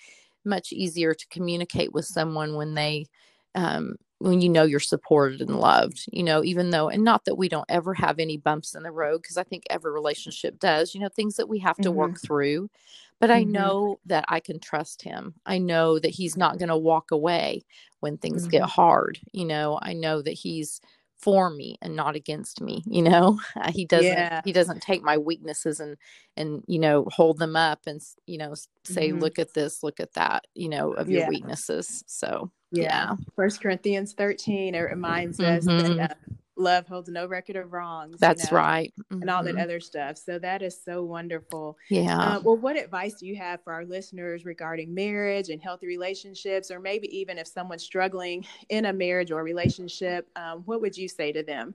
much 0.45 0.73
easier 0.73 1.15
to 1.15 1.27
communicate 1.29 1.93
with 1.93 2.05
someone 2.05 2.55
when 2.55 2.75
they 2.75 3.07
um, 3.55 3.97
when 4.19 4.41
you 4.41 4.49
know 4.49 4.63
you're 4.63 4.81
supported 4.81 5.41
and 5.41 5.59
loved, 5.59 6.07
you 6.13 6.23
know, 6.23 6.45
even 6.45 6.71
though, 6.71 6.89
and 6.89 7.03
not 7.03 7.25
that 7.25 7.35
we 7.35 7.49
don't 7.49 7.67
ever 7.69 7.93
have 7.93 8.19
any 8.21 8.37
bumps 8.37 8.75
in 8.75 8.85
the 8.85 8.91
road, 8.93 9.21
because 9.21 9.37
I 9.37 9.43
think 9.43 9.65
every 9.69 9.91
relationship 9.91 10.61
does, 10.61 10.95
you 10.95 11.01
know, 11.01 11.09
things 11.09 11.37
that 11.37 11.49
we 11.49 11.59
have 11.59 11.77
to 11.79 11.89
mm-hmm. 11.89 11.99
work 11.99 12.21
through. 12.21 12.71
But 13.19 13.31
mm-hmm. 13.31 13.39
I 13.39 13.43
know 13.45 14.01
that 14.07 14.25
I 14.29 14.39
can 14.41 14.61
trust 14.61 15.03
him. 15.03 15.35
I 15.45 15.59
know 15.59 15.99
that 15.99 16.11
he's 16.11 16.37
not 16.37 16.59
going 16.59 16.69
to 16.69 16.77
walk 16.77 17.11
away 17.11 17.65
when 18.01 18.17
things 18.17 18.43
mm-hmm. 18.43 18.51
get 18.51 18.63
hard. 18.63 19.19
You 19.33 19.45
know, 19.45 19.79
I 19.83 19.93
know 19.93 20.23
that 20.23 20.33
he's 20.33 20.81
for 21.23 21.51
me 21.51 21.79
and 21.81 21.95
not 21.95 22.17
against 22.17 22.61
me 22.61 22.83
you 22.85 23.01
know 23.01 23.39
he 23.71 23.85
doesn't 23.85 24.07
yeah. 24.07 24.43
he 24.45 24.53
doesn't 24.53 24.83
take 24.83 25.03
my 25.03 25.17
weaknesses 25.17 25.79
and 25.79 25.97
and 26.37 26.65
you 26.67 26.79
know 26.79 27.07
hold 27.13 27.39
them 27.39 27.55
up 27.55 27.81
and 27.87 28.01
you 28.27 28.37
know 28.37 28.55
say 28.85 29.11
mm-hmm. 29.11 29.21
look 29.21 29.39
at 29.39 29.55
this 29.55 29.83
look 29.83 30.01
at 30.01 30.13
that 30.15 30.45
you 30.55 30.69
know 30.69 30.93
of 30.93 31.09
your 31.09 31.23
yeah. 31.23 31.29
weaknesses 31.29 32.03
so 32.07 32.51
yeah 32.73 33.15
first 33.37 33.61
corinthians 33.61 34.15
13 34.15 34.75
it 34.75 34.81
reminds 34.81 35.39
mm-hmm. 35.39 35.69
us 35.69 35.97
that 35.97 36.11
uh, 36.11 36.35
love 36.63 36.87
holds 36.87 37.09
no 37.09 37.27
record 37.27 37.57
of 37.57 37.73
wrongs. 37.73 38.17
That's 38.19 38.45
you 38.45 38.53
know, 38.53 38.63
right. 38.63 38.95
Mm-hmm. 38.99 39.23
And 39.23 39.31
all 39.31 39.43
that 39.45 39.55
mm-hmm. 39.55 39.63
other 39.63 39.81
stuff. 39.81 40.17
So 40.17 40.39
that 40.39 40.63
is 40.63 40.83
so 40.83 41.03
wonderful. 41.03 41.77
Yeah. 41.91 42.19
Uh, 42.19 42.41
well, 42.41 42.57
what 42.57 42.79
advice 42.79 43.15
do 43.15 43.27
you 43.27 43.37
have 43.37 43.63
for 43.63 43.73
our 43.73 43.85
listeners 43.85 44.45
regarding 44.45 44.95
marriage 44.95 45.49
and 45.49 45.61
healthy 45.61 45.87
relationships, 45.87 46.71
or 46.71 46.81
maybe 46.81 47.15
even 47.17 47.39
if 47.39 47.47
someone's 47.47 47.83
struggling 47.83 48.47
in 48.69 48.87
a 48.87 48.93
marriage 48.93 49.31
or 49.31 49.43
relationship, 49.43 50.29
um, 50.37 50.63
what 50.65 50.81
would 50.81 50.97
you 50.97 51.09
say 51.09 51.33
to 51.33 51.43
them? 51.43 51.75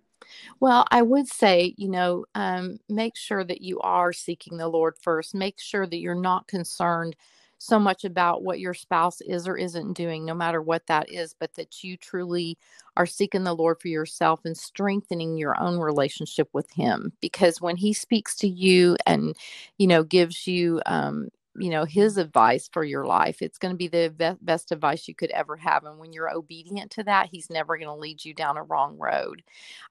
Well, 0.60 0.86
I 0.90 1.02
would 1.04 1.28
say, 1.28 1.76
you 1.78 1.90
know, 1.90 2.26
um, 2.34 2.80
make 2.90 3.16
sure 3.16 3.44
that 3.44 3.62
you 3.62 3.80
are 3.82 4.12
seeking 4.12 4.58
the 4.58 4.68
Lord 4.68 4.96
first. 5.02 5.36
Make 5.36 5.60
sure 5.60 5.86
that 5.86 6.00
you're 6.00 6.16
not 6.16 6.48
concerned 6.48 7.16
so 7.58 7.80
much 7.80 8.04
about 8.04 8.44
what 8.44 8.60
your 8.60 8.74
spouse 8.74 9.22
is 9.22 9.48
or 9.48 9.58
isn't 9.58 9.94
doing, 9.94 10.26
no 10.26 10.34
matter 10.34 10.62
what 10.62 10.86
that 10.88 11.10
is, 11.10 11.36
but 11.40 11.54
that 11.56 11.84
you 11.84 11.98
truly 11.98 12.58
are 12.96 13.06
seeking 13.06 13.44
the 13.44 13.56
Lord 13.56 13.80
for 13.80 13.88
yourself 13.88 14.42
and 14.46 14.56
strengthening 14.56 15.38
your 15.38 15.60
own 15.60 15.80
relationship 15.80 16.50
with 16.54 16.72
Him. 16.72 17.14
Because 17.22 17.62
when 17.62 17.78
He 17.78 17.94
speaks 17.94 18.36
to 18.38 18.48
you 18.48 18.98
and, 19.06 19.36
you 19.78 19.88
know, 19.88 20.04
gives 20.04 20.48
you, 20.48 20.82
um, 20.86 21.30
you 21.60 21.70
know 21.70 21.86
his 21.86 22.18
advice 22.18 22.70
for 22.72 22.84
your 22.84 23.06
life 23.06 23.42
it's 23.42 23.58
going 23.58 23.74
to 23.74 23.78
be 23.78 23.88
the 23.88 24.14
be- 24.16 24.38
best 24.42 24.72
advice 24.72 25.08
you 25.08 25.16
could 25.16 25.32
ever 25.32 25.56
have 25.58 25.84
and 25.84 25.98
when 25.98 26.14
you're 26.14 26.34
obedient 26.34 26.92
to 26.92 27.04
that 27.04 27.30
he's 27.32 27.50
never 27.50 27.78
going 27.78 27.88
to 27.88 27.96
lead 27.96 28.24
you 28.24 28.34
down 28.34 28.58
a 28.58 28.64
wrong 28.64 28.98
road 28.98 29.42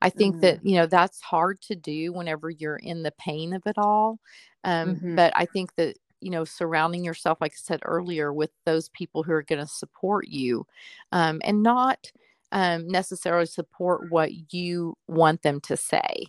i 0.00 0.08
think 0.08 0.36
mm-hmm. 0.36 0.42
that 0.42 0.64
you 0.64 0.76
know 0.76 0.86
that's 0.86 1.20
hard 1.20 1.60
to 1.60 1.74
do 1.74 2.12
whenever 2.12 2.50
you're 2.50 2.76
in 2.76 3.02
the 3.02 3.12
pain 3.12 3.52
of 3.52 3.62
it 3.66 3.76
all 3.76 4.18
um, 4.64 4.94
mm-hmm. 4.94 5.16
but 5.16 5.32
i 5.34 5.44
think 5.44 5.74
that 5.76 5.96
you 6.26 6.32
know 6.32 6.44
surrounding 6.44 7.04
yourself 7.04 7.38
like 7.40 7.52
i 7.52 7.56
said 7.56 7.80
earlier 7.84 8.32
with 8.32 8.50
those 8.64 8.88
people 8.88 9.22
who 9.22 9.30
are 9.30 9.44
going 9.44 9.60
to 9.60 9.66
support 9.66 10.26
you 10.26 10.66
um, 11.12 11.40
and 11.44 11.62
not 11.62 12.10
um, 12.50 12.88
necessarily 12.88 13.46
support 13.46 14.10
what 14.10 14.52
you 14.52 14.96
want 15.06 15.40
them 15.42 15.60
to 15.60 15.76
say 15.76 16.26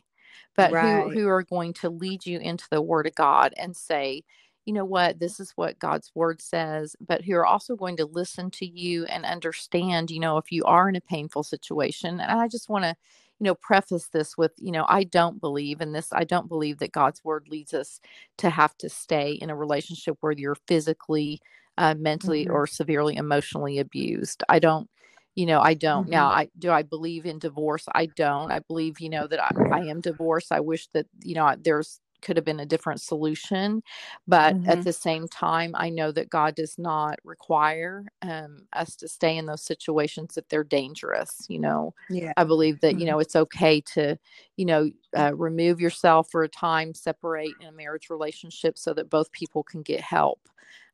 but 0.56 0.72
right. 0.72 1.04
who, 1.04 1.10
who 1.10 1.28
are 1.28 1.42
going 1.42 1.74
to 1.74 1.90
lead 1.90 2.26
you 2.28 2.38
into 2.40 2.66
the 2.70 2.82
word 2.82 3.08
of 3.08 3.16
god 3.16 3.56
and 3.58 3.76
say 3.76 4.24
you 4.68 4.74
know 4.74 4.84
what, 4.84 5.18
this 5.18 5.40
is 5.40 5.54
what 5.56 5.80
God's 5.80 6.12
word 6.14 6.42
says, 6.42 6.94
but 7.00 7.24
who 7.24 7.36
are 7.36 7.46
also 7.46 7.78
going 7.78 7.96
to 7.96 8.06
listen 8.06 8.52
to 8.52 8.66
you 8.66 9.06
and 9.06 9.24
understand, 9.24 10.12
you 10.12 10.20
know, 10.20 10.38
if 10.38 10.52
you 10.52 10.66
are 10.66 10.90
in 10.90 10.98
a 10.98 11.02
painful 11.02 11.44
situation. 11.44 12.20
And 12.20 12.42
I 12.42 12.50
just 12.50 12.68
want 12.68 12.84
to, 12.84 12.94
you 13.39 13.45
know, 13.45 13.56
preface 13.56 14.08
this 14.08 14.38
with, 14.38 14.52
you 14.58 14.71
know, 14.71 14.86
I 14.88 15.04
don't 15.04 15.39
believe 15.39 15.82
in 15.82 15.91
this. 15.91 16.10
I 16.12 16.23
don't 16.23 16.50
believe 16.50 16.80
that 16.80 16.91
God's 16.91 17.23
word 17.23 17.47
leads 17.50 17.73
us 17.73 18.00
to 18.38 18.50
have 18.50 18.76
to 18.78 18.89
stay 18.89 19.34
in 19.34 19.50
a 19.50 19.56
relationship 19.56 20.17
where 20.21 20.32
you're 20.32 20.58
physically, 20.67 21.39
uh, 21.78 21.95
mentally, 21.97 22.45
mm-hmm. 22.45 22.54
or 22.54 22.65
severely 22.65 23.15
emotionally 23.15 23.80
abused. 23.80 24.43
I 24.50 24.60
don't 24.60 24.89
you 25.36 25.45
know 25.45 25.62
i 25.62 25.76
don't 25.76 26.06
mm-hmm. 26.06 26.13
now 26.13 26.28
i 26.30 26.50
do 26.58 26.71
i 26.71 26.82
believe 26.82 27.26
in 27.28 27.38
divorce 27.38 27.86
i 27.93 28.08
don't 28.08 28.52
i 28.52 28.58
believe 28.67 29.00
you 29.00 29.08
know 29.08 29.28
that 29.28 29.39
I, 29.39 29.52
I, 29.71 29.80
am 29.82 30.02
divorced 30.02 30.52
i 30.52 30.60
wish 30.60 30.88
that 30.93 31.06
you 31.21 31.36
know 31.36 31.56
there's 31.62 32.02
could 32.22 32.36
have 32.36 32.46
been 32.46 32.60
a 32.60 32.66
different 32.66 33.02
solution 33.02 33.82
but 34.28 34.56
mm-hmm. 34.56 34.70
at 34.70 34.84
the 34.84 34.94
same 34.94 35.28
time 35.28 35.72
i 35.76 35.90
know 35.90 36.12
that 36.12 36.30
god 36.30 36.56
does 36.56 36.78
not 36.78 37.18
require 37.24 38.06
um, 38.22 38.66
us 38.74 38.96
to 38.96 39.08
stay 39.08 39.38
in 39.38 39.46
those 39.46 39.64
situations 39.64 40.38
if 40.38 40.48
they're 40.50 40.64
dangerous 40.64 41.46
you 41.50 41.60
know 41.60 41.94
yeah 42.10 42.34
i 42.38 42.44
believe 42.44 42.80
that 42.82 42.92
mm-hmm. 42.92 43.00
you 43.00 43.06
know 43.06 43.20
it's 43.20 43.36
okay 43.36 43.82
to 43.82 44.18
you 44.56 44.66
know 44.66 44.90
uh, 45.16 45.34
remove 45.36 45.80
yourself 45.80 46.30
for 46.30 46.44
a 46.44 46.50
time 46.50 46.94
separate 46.94 47.52
in 47.62 47.68
a 47.68 47.72
marriage 47.72 48.10
relationship 48.10 48.78
so 48.78 48.94
that 48.94 49.10
both 49.10 49.32
people 49.32 49.64
can 49.64 49.82
get 49.82 50.02
help 50.02 50.40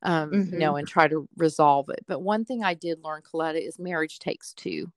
um, 0.03 0.31
mm-hmm. 0.31 0.53
you 0.53 0.59
know 0.59 0.75
and 0.75 0.87
try 0.87 1.07
to 1.07 1.27
resolve 1.37 1.89
it 1.89 2.03
but 2.07 2.21
one 2.21 2.45
thing 2.45 2.63
i 2.63 2.73
did 2.73 3.03
learn 3.03 3.21
coletta 3.21 3.65
is 3.65 3.79
marriage 3.79 4.19
takes 4.19 4.53
two 4.53 4.91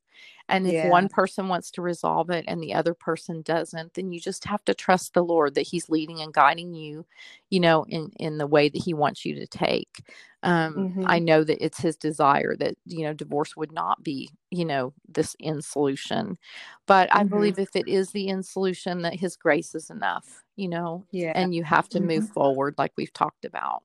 and 0.49 0.67
if 0.67 0.73
yeah. 0.73 0.89
one 0.89 1.09
person 1.09 1.49
wants 1.49 1.71
to 1.73 1.83
resolve 1.83 2.31
it 2.31 2.45
and 2.47 2.63
the 2.63 2.75
other 2.75 2.95
person 2.95 3.43
doesn't, 3.43 3.95
then 3.95 4.13
you 4.13 4.21
just 4.21 4.45
have 4.45 4.65
to 4.67 4.75
trust 4.75 5.13
the 5.13 5.25
Lord 5.25 5.55
that 5.55 5.67
He's 5.67 5.89
leading 5.89 6.21
and 6.21 6.33
guiding 6.33 6.73
you, 6.73 7.05
you 7.51 7.59
know, 7.59 7.85
in 7.89 8.13
in 8.19 8.39
the 8.39 8.47
way 8.47 8.69
that 8.69 8.83
He 8.83 8.95
wants 8.95 9.25
you 9.25 9.35
to 9.35 9.47
take. 9.47 10.05
Um, 10.43 10.75
mm-hmm. 10.75 11.05
I 11.07 11.19
know 11.19 11.43
that 11.43 11.65
it's 11.65 11.81
His 11.81 11.97
desire 11.97 12.55
that 12.59 12.77
you 12.85 13.05
know 13.05 13.13
divorce 13.13 13.57
would 13.57 13.73
not 13.73 14.05
be, 14.05 14.31
you 14.51 14.65
know, 14.65 14.93
this 15.09 15.35
end 15.41 15.65
solution, 15.65 16.39
but 16.87 17.09
mm-hmm. 17.09 17.19
I 17.19 17.25
believe 17.25 17.59
if 17.59 17.75
it 17.75 17.89
is 17.89 18.13
the 18.13 18.29
end 18.29 18.47
solution, 18.47 19.03
that 19.03 19.19
His 19.19 19.37
grace 19.37 19.75
is 19.75 19.91
enough, 19.91 20.45
you 20.55 20.69
know. 20.69 21.05
Yeah. 21.11 21.33
And 21.35 21.55
you 21.55 21.65
have 21.65 21.89
to 21.91 21.99
mm-hmm. 21.99 22.09
move 22.09 22.29
forward, 22.29 22.77
like 22.79 22.93
we've 22.97 23.13
talked 23.13 23.45
about. 23.45 23.83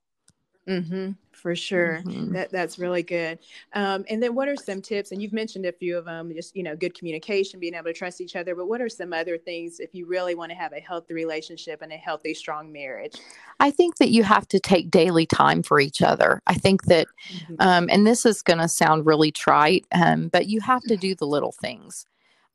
Mm-hmm, 0.72 1.12
for 1.32 1.56
sure. 1.56 2.02
Mm-hmm. 2.06 2.34
That 2.34 2.52
that's 2.52 2.80
really 2.80 3.04
good. 3.04 3.40
Um, 3.74 4.06
and 4.10 4.24
then, 4.24 4.36
what 4.36 4.48
are 4.48 4.56
some 4.56 4.82
tips? 4.82 5.12
And 5.12 5.22
you've 5.22 5.34
mentioned 5.34 5.66
a 5.66 5.72
few 5.72 5.98
of 5.98 6.06
them. 6.06 6.32
Just 6.34 6.56
you 6.56 6.64
know, 6.64 6.76
good 6.76 6.94
communication, 6.94 7.60
being 7.60 7.74
able 7.74 7.86
to 7.86 7.94
trust 7.94 8.22
each 8.22 8.36
other. 8.36 8.56
But 8.56 8.68
what 8.68 8.82
are 8.82 8.88
some 8.88 9.12
other 9.12 9.38
things 9.38 9.80
if 9.80 9.94
you 9.94 10.06
really 10.06 10.34
want 10.34 10.52
to 10.52 10.56
have 10.56 10.72
a 10.72 10.80
healthy 10.80 11.14
relationship 11.14 11.82
and 11.82 11.92
a 11.92 11.98
healthy, 11.98 12.34
strong 12.34 12.72
marriage? 12.72 13.16
I 13.60 13.70
think 13.70 13.98
that 13.98 14.12
you 14.12 14.24
have 14.24 14.48
to 14.50 14.60
take 14.60 14.90
daily 14.90 15.26
time 15.26 15.62
for 15.62 15.80
each 15.80 16.02
other. 16.02 16.42
I 16.48 16.54
think 16.54 16.86
that, 16.86 17.08
mm-hmm. 17.34 17.56
um, 17.60 17.90
and 17.92 18.08
this 18.08 18.26
is 18.26 18.42
going 18.42 18.60
to 18.60 18.70
sound 18.70 19.06
really 19.06 19.32
trite, 19.32 19.86
um, 19.92 20.30
but 20.30 20.48
you 20.48 20.62
have 20.62 20.84
to 20.84 20.96
do 21.02 21.16
the 21.16 21.28
little 21.28 21.52
things. 21.52 22.06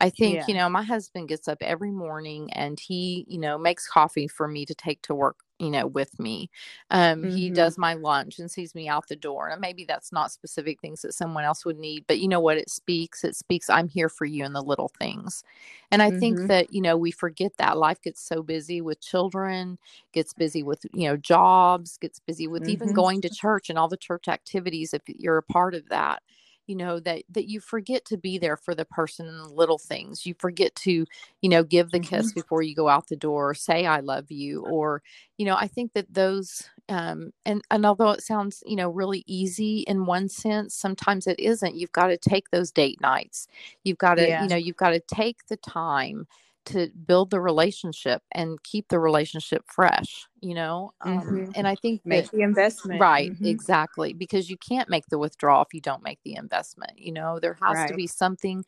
I 0.00 0.10
think, 0.10 0.36
yeah. 0.36 0.44
you 0.48 0.54
know, 0.54 0.68
my 0.68 0.82
husband 0.82 1.28
gets 1.28 1.48
up 1.48 1.58
every 1.62 1.90
morning 1.90 2.52
and 2.52 2.78
he, 2.78 3.24
you 3.28 3.38
know, 3.38 3.56
makes 3.56 3.88
coffee 3.88 4.28
for 4.28 4.46
me 4.46 4.66
to 4.66 4.74
take 4.74 5.02
to 5.02 5.14
work 5.14 5.36
you 5.58 5.70
know 5.70 5.86
with 5.86 6.18
me 6.18 6.50
um 6.90 7.22
mm-hmm. 7.22 7.30
he 7.30 7.50
does 7.50 7.78
my 7.78 7.94
lunch 7.94 8.38
and 8.38 8.50
sees 8.50 8.74
me 8.74 8.88
out 8.88 9.08
the 9.08 9.16
door 9.16 9.48
and 9.48 9.60
maybe 9.60 9.84
that's 9.84 10.12
not 10.12 10.30
specific 10.30 10.80
things 10.80 11.02
that 11.02 11.14
someone 11.14 11.44
else 11.44 11.64
would 11.64 11.78
need 11.78 12.04
but 12.06 12.18
you 12.18 12.28
know 12.28 12.40
what 12.40 12.58
it 12.58 12.68
speaks 12.68 13.24
it 13.24 13.34
speaks 13.34 13.70
i'm 13.70 13.88
here 13.88 14.08
for 14.08 14.24
you 14.24 14.44
in 14.44 14.52
the 14.52 14.62
little 14.62 14.90
things 14.98 15.42
and 15.90 16.02
i 16.02 16.10
mm-hmm. 16.10 16.18
think 16.18 16.48
that 16.48 16.72
you 16.72 16.82
know 16.82 16.96
we 16.96 17.10
forget 17.10 17.52
that 17.56 17.78
life 17.78 18.00
gets 18.02 18.20
so 18.20 18.42
busy 18.42 18.80
with 18.80 19.00
children 19.00 19.78
gets 20.12 20.34
busy 20.34 20.62
with 20.62 20.84
you 20.92 21.08
know 21.08 21.16
jobs 21.16 21.96
gets 21.98 22.20
busy 22.20 22.46
with 22.46 22.62
mm-hmm. 22.62 22.72
even 22.72 22.92
going 22.92 23.20
to 23.20 23.30
church 23.30 23.70
and 23.70 23.78
all 23.78 23.88
the 23.88 23.96
church 23.96 24.28
activities 24.28 24.92
if 24.92 25.02
you're 25.06 25.38
a 25.38 25.42
part 25.42 25.74
of 25.74 25.88
that 25.88 26.22
you 26.66 26.76
know 26.76 27.00
that 27.00 27.22
that 27.28 27.48
you 27.48 27.60
forget 27.60 28.04
to 28.04 28.16
be 28.16 28.38
there 28.38 28.56
for 28.56 28.74
the 28.74 28.84
person 28.84 29.26
in 29.26 29.36
the 29.36 29.48
little 29.48 29.78
things 29.78 30.26
you 30.26 30.34
forget 30.38 30.74
to 30.74 31.04
you 31.40 31.48
know 31.48 31.62
give 31.62 31.90
the 31.90 31.98
mm-hmm. 31.98 32.16
kiss 32.16 32.32
before 32.32 32.62
you 32.62 32.74
go 32.74 32.88
out 32.88 33.06
the 33.08 33.16
door 33.16 33.54
say 33.54 33.86
i 33.86 34.00
love 34.00 34.30
you 34.30 34.64
or 34.66 35.02
you 35.38 35.46
know 35.46 35.56
i 35.56 35.66
think 35.66 35.92
that 35.92 36.12
those 36.12 36.68
um 36.88 37.32
and 37.44 37.62
and 37.70 37.86
although 37.86 38.10
it 38.10 38.22
sounds 38.22 38.62
you 38.66 38.76
know 38.76 38.90
really 38.90 39.24
easy 39.26 39.80
in 39.80 40.06
one 40.06 40.28
sense 40.28 40.74
sometimes 40.74 41.26
it 41.26 41.38
isn't 41.38 41.76
you've 41.76 41.92
got 41.92 42.08
to 42.08 42.16
take 42.16 42.50
those 42.50 42.70
date 42.70 43.00
nights 43.00 43.48
you've 43.84 43.98
got 43.98 44.14
to 44.16 44.26
yeah. 44.26 44.42
you 44.42 44.48
know 44.48 44.56
you've 44.56 44.76
got 44.76 44.90
to 44.90 45.00
take 45.00 45.46
the 45.48 45.56
time 45.56 46.26
to 46.66 46.90
build 47.06 47.30
the 47.30 47.40
relationship 47.40 48.22
and 48.32 48.62
keep 48.62 48.88
the 48.88 48.98
relationship 48.98 49.62
fresh 49.66 50.26
you 50.40 50.54
know 50.54 50.92
um, 51.00 51.20
mm-hmm. 51.20 51.50
and 51.54 51.66
i 51.66 51.74
think 51.76 52.00
make 52.04 52.24
that, 52.24 52.32
the 52.32 52.42
investment 52.42 53.00
right 53.00 53.32
mm-hmm. 53.32 53.46
exactly 53.46 54.12
because 54.12 54.50
you 54.50 54.56
can't 54.56 54.88
make 54.88 55.06
the 55.06 55.18
withdrawal 55.18 55.62
if 55.62 55.72
you 55.72 55.80
don't 55.80 56.02
make 56.02 56.18
the 56.24 56.34
investment 56.34 56.92
you 56.96 57.12
know 57.12 57.38
there 57.38 57.56
has 57.62 57.76
right. 57.76 57.88
to 57.88 57.94
be 57.94 58.06
something 58.06 58.64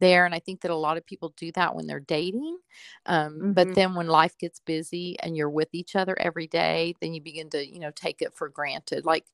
there 0.00 0.26
and 0.26 0.34
i 0.34 0.38
think 0.38 0.60
that 0.60 0.70
a 0.70 0.76
lot 0.76 0.96
of 0.96 1.06
people 1.06 1.32
do 1.36 1.50
that 1.52 1.74
when 1.74 1.86
they're 1.86 2.00
dating 2.00 2.58
um, 3.06 3.32
mm-hmm. 3.32 3.52
but 3.52 3.74
then 3.74 3.94
when 3.94 4.06
life 4.06 4.36
gets 4.38 4.60
busy 4.60 5.18
and 5.20 5.36
you're 5.36 5.50
with 5.50 5.68
each 5.72 5.96
other 5.96 6.16
every 6.20 6.46
day 6.46 6.94
then 7.00 7.14
you 7.14 7.20
begin 7.20 7.50
to 7.50 7.66
you 7.66 7.80
know 7.80 7.90
take 7.94 8.22
it 8.22 8.34
for 8.34 8.48
granted 8.48 9.04
like 9.04 9.24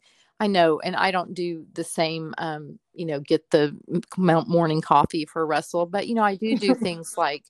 I 0.40 0.48
know, 0.48 0.81
and 0.81 0.96
I 0.96 1.11
don't 1.12 1.33
do 1.33 1.64
the 1.74 1.85
same, 1.85 2.35
um, 2.38 2.79
you 2.92 3.07
know, 3.07 3.20
get 3.20 3.50
the 3.50 3.77
morning 4.16 4.81
coffee 4.81 5.27
for 5.27 5.46
Russell, 5.46 5.87
but 5.87 6.09
you 6.09 6.14
know, 6.14 6.24
I 6.24 6.35
do 6.35 6.57
do 6.59 6.74
things 6.74 7.14
like, 7.16 7.44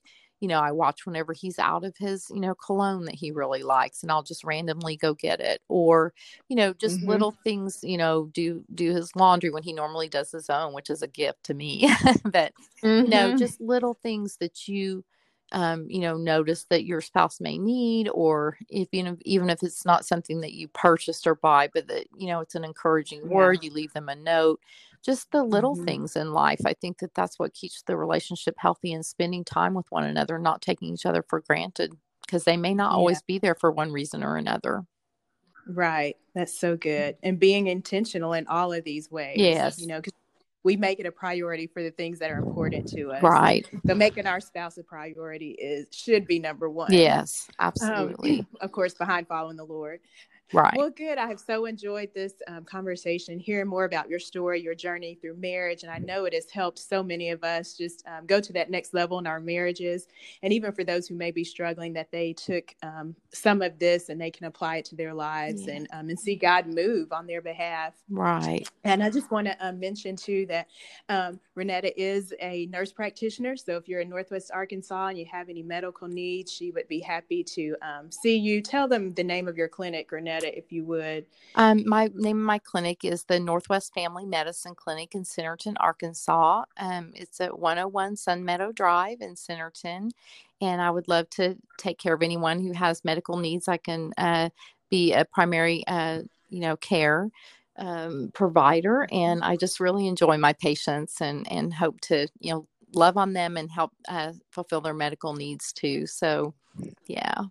you 0.45 0.49
know, 0.49 0.59
I 0.59 0.73
watch 0.73 1.07
whenever 1.07 1.33
he's 1.33 1.57
out 1.57 1.83
of 1.83 1.97
his, 1.97 2.27
you 2.29 2.39
know, 2.39 2.53
cologne 2.53 3.05
that 3.05 3.15
he 3.15 3.31
really 3.31 3.63
likes 3.63 4.03
and 4.03 4.11
I'll 4.11 4.21
just 4.21 4.43
randomly 4.43 4.95
go 4.95 5.15
get 5.15 5.39
it 5.39 5.59
or, 5.69 6.13
you 6.49 6.55
know, 6.55 6.71
just 6.71 6.99
mm-hmm. 6.99 7.09
little 7.09 7.31
things, 7.31 7.79
you 7.81 7.97
know, 7.97 8.29
do 8.31 8.63
do 8.75 8.93
his 8.93 9.09
laundry 9.15 9.49
when 9.49 9.63
he 9.63 9.73
normally 9.73 10.07
does 10.07 10.31
his 10.31 10.47
own, 10.51 10.71
which 10.75 10.91
is 10.91 11.01
a 11.01 11.07
gift 11.07 11.45
to 11.45 11.55
me. 11.55 11.91
but 12.25 12.53
mm-hmm. 12.83 13.05
you 13.05 13.07
know, 13.07 13.29
mm-hmm. 13.29 13.37
just 13.37 13.59
little 13.59 13.95
things 13.95 14.37
that 14.37 14.67
you 14.67 15.03
um, 15.51 15.87
you 15.89 15.99
know, 15.99 16.15
notice 16.15 16.65
that 16.65 16.85
your 16.85 17.01
spouse 17.01 17.41
may 17.41 17.57
need, 17.57 18.07
or 18.09 18.57
if 18.69 18.89
you 18.91 19.01
know, 19.01 19.17
even 19.25 19.49
if 19.49 19.63
it's 19.63 19.83
not 19.83 20.05
something 20.05 20.41
that 20.41 20.53
you 20.53 20.67
purchased 20.67 21.25
or 21.25 21.33
buy, 21.33 21.69
but 21.73 21.87
that 21.87 22.05
you 22.15 22.27
know, 22.27 22.41
it's 22.41 22.53
an 22.53 22.63
encouraging 22.63 23.21
yeah. 23.21 23.33
word, 23.33 23.63
you 23.63 23.71
leave 23.71 23.93
them 23.93 24.09
a 24.09 24.15
note 24.15 24.59
just 25.05 25.31
the 25.31 25.43
little 25.43 25.75
mm-hmm. 25.75 25.85
things 25.85 26.15
in 26.15 26.33
life. 26.33 26.61
I 26.65 26.73
think 26.73 26.99
that 26.99 27.13
that's 27.13 27.37
what 27.37 27.53
keeps 27.53 27.83
the 27.83 27.95
relationship 27.95 28.55
healthy 28.57 28.91
and 28.93 29.05
spending 29.05 29.43
time 29.43 29.73
with 29.73 29.85
one 29.89 30.03
another, 30.03 30.39
not 30.39 30.61
taking 30.61 30.93
each 30.93 31.05
other 31.05 31.23
for 31.27 31.41
granted 31.41 31.93
because 32.25 32.43
they 32.43 32.57
may 32.57 32.73
not 32.73 32.91
yeah. 32.91 32.97
always 32.97 33.21
be 33.21 33.37
there 33.37 33.55
for 33.55 33.71
one 33.71 33.91
reason 33.91 34.23
or 34.23 34.37
another. 34.37 34.83
Right. 35.67 36.17
That's 36.33 36.59
so 36.59 36.75
good. 36.75 37.17
And 37.23 37.39
being 37.39 37.67
intentional 37.67 38.33
in 38.33 38.47
all 38.47 38.73
of 38.73 38.83
these 38.83 39.09
ways. 39.11 39.37
Yes. 39.37 39.79
You 39.79 39.87
know, 39.87 39.97
because 39.97 40.13
we 40.65 40.75
make 40.75 40.99
it 40.99 41.05
a 41.05 41.11
priority 41.11 41.67
for 41.67 41.83
the 41.83 41.91
things 41.91 42.17
that 42.19 42.31
are 42.31 42.39
important 42.39 42.87
to 42.89 43.11
us. 43.11 43.21
Right. 43.21 43.69
So 43.85 43.93
making 43.93 44.25
our 44.25 44.39
spouse 44.39 44.79
a 44.79 44.83
priority 44.83 45.51
is 45.51 45.87
should 45.91 46.25
be 46.25 46.39
number 46.39 46.69
one. 46.69 46.91
Yes, 46.91 47.47
absolutely. 47.59 48.39
Um, 48.39 48.47
of 48.61 48.71
course, 48.71 48.95
behind 48.95 49.27
following 49.27 49.57
the 49.57 49.63
Lord. 49.63 49.99
Right. 50.53 50.75
Well, 50.77 50.91
good. 50.91 51.17
I 51.17 51.27
have 51.27 51.39
so 51.39 51.65
enjoyed 51.65 52.13
this 52.13 52.33
um, 52.47 52.65
conversation, 52.65 53.39
hearing 53.39 53.67
more 53.67 53.85
about 53.85 54.07
your 54.07 54.19
story, 54.19 54.61
your 54.61 54.75
journey 54.75 55.17
through 55.19 55.37
marriage. 55.37 55.81
And 55.81 55.91
I 55.91 55.97
know 55.97 56.25
it 56.25 56.33
has 56.33 56.51
helped 56.51 56.77
so 56.77 57.01
many 57.01 57.31
of 57.31 57.43
us 57.43 57.73
just 57.73 58.03
um, 58.05 58.27
go 58.27 58.39
to 58.39 58.53
that 58.53 58.69
next 58.69 58.93
level 58.93 59.17
in 59.17 59.25
our 59.25 59.39
marriages. 59.39 60.07
And 60.43 60.53
even 60.53 60.71
for 60.71 60.83
those 60.83 61.07
who 61.07 61.15
may 61.15 61.31
be 61.31 61.43
struggling, 61.43 61.93
that 61.93 62.11
they 62.11 62.33
took 62.33 62.75
um, 62.83 63.15
some 63.33 63.63
of 63.63 63.79
this 63.79 64.09
and 64.09 64.21
they 64.21 64.29
can 64.29 64.45
apply 64.45 64.77
it 64.77 64.85
to 64.85 64.95
their 64.95 65.15
lives 65.15 65.65
yeah. 65.65 65.73
and, 65.73 65.87
um, 65.91 66.09
and 66.09 66.19
see 66.19 66.35
God 66.35 66.67
move 66.67 67.11
on 67.11 67.25
their 67.25 67.41
behalf. 67.41 67.95
Right. 68.07 68.69
And 68.83 69.01
I 69.01 69.09
just 69.09 69.31
want 69.31 69.47
to 69.47 69.67
um, 69.67 69.79
mention, 69.79 70.15
too, 70.15 70.45
that 70.45 70.67
um, 71.09 71.39
Renetta 71.57 71.91
is 71.97 72.35
a 72.39 72.67
nurse 72.67 72.93
practitioner. 72.93 73.57
So 73.57 73.77
if 73.77 73.87
you're 73.87 74.01
in 74.01 74.09
Northwest 74.09 74.51
Arkansas 74.53 75.07
and 75.07 75.17
you 75.17 75.25
have 75.25 75.49
any 75.49 75.63
medical 75.63 76.07
needs, 76.07 76.51
she 76.51 76.69
would 76.69 76.87
be 76.87 76.99
happy 76.99 77.43
to 77.43 77.75
see 78.11 78.37
you. 78.37 78.61
Tell 78.61 78.87
them 78.87 79.11
the 79.15 79.23
name 79.23 79.47
of 79.47 79.57
your 79.57 79.67
clinic, 79.67 80.11
Renetta 80.11 80.34
if 80.43 80.71
you 80.71 80.83
would. 80.85 81.25
Um, 81.55 81.83
my 81.87 82.09
name 82.13 82.37
of 82.37 82.45
my 82.45 82.59
clinic 82.59 83.05
is 83.05 83.23
the 83.23 83.39
Northwest 83.39 83.93
Family 83.93 84.25
Medicine 84.25 84.75
Clinic 84.75 85.15
in 85.15 85.23
Centerton, 85.23 85.75
Arkansas. 85.79 86.63
Um, 86.77 87.11
it's 87.15 87.39
at 87.39 87.57
101 87.57 88.17
Sun 88.17 88.43
Meadow 88.43 88.71
Drive 88.71 89.21
in 89.21 89.35
Centerton. 89.35 90.11
And 90.61 90.81
I 90.81 90.89
would 90.89 91.07
love 91.07 91.29
to 91.31 91.57
take 91.77 91.97
care 91.97 92.13
of 92.13 92.23
anyone 92.23 92.59
who 92.59 92.71
has 92.73 93.05
medical 93.05 93.37
needs. 93.37 93.67
I 93.67 93.77
can 93.77 94.13
uh, 94.17 94.49
be 94.89 95.13
a 95.13 95.25
primary 95.25 95.83
uh, 95.87 96.21
you 96.49 96.61
know, 96.61 96.77
care 96.77 97.29
um, 97.77 98.31
provider, 98.33 99.07
and 99.11 99.43
I 99.43 99.57
just 99.57 99.79
really 99.79 100.07
enjoy 100.07 100.37
my 100.37 100.53
patients 100.53 101.21
and 101.21 101.49
and 101.51 101.73
hope 101.73 101.99
to 102.01 102.27
you 102.39 102.53
know 102.53 102.67
love 102.93 103.17
on 103.17 103.33
them 103.33 103.57
and 103.57 103.69
help 103.69 103.91
uh, 104.07 104.31
fulfill 104.51 104.81
their 104.81 104.93
medical 104.93 105.33
needs 105.33 105.73
too. 105.73 106.07
So, 106.07 106.53
yeah. 107.07 107.43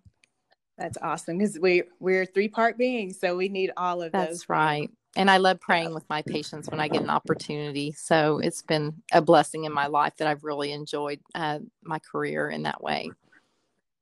That's 0.77 0.97
awesome 1.01 1.37
because 1.37 1.57
we 1.59 1.83
we're 1.99 2.25
three 2.25 2.49
part 2.49 2.77
beings, 2.77 3.19
so 3.19 3.37
we 3.37 3.49
need 3.49 3.71
all 3.77 4.01
of 4.01 4.11
That's 4.11 4.27
those. 4.27 4.39
That's 4.39 4.49
right. 4.49 4.89
And 5.15 5.31
I 5.31 5.37
love 5.37 5.61
praying 5.61 5.93
with 5.93 6.03
my 6.09 6.21
patients 6.23 6.69
when 6.69 6.81
I 6.81 6.89
get 6.89 7.01
an 7.01 7.09
opportunity. 7.09 7.93
So 7.93 8.39
it's 8.39 8.61
been 8.61 9.01
a 9.13 9.21
blessing 9.21 9.63
in 9.63 9.71
my 9.71 9.87
life 9.87 10.13
that 10.17 10.27
I've 10.27 10.43
really 10.43 10.73
enjoyed 10.73 11.21
uh, 11.33 11.59
my 11.83 11.99
career 11.99 12.49
in 12.49 12.63
that 12.63 12.83
way. 12.83 13.11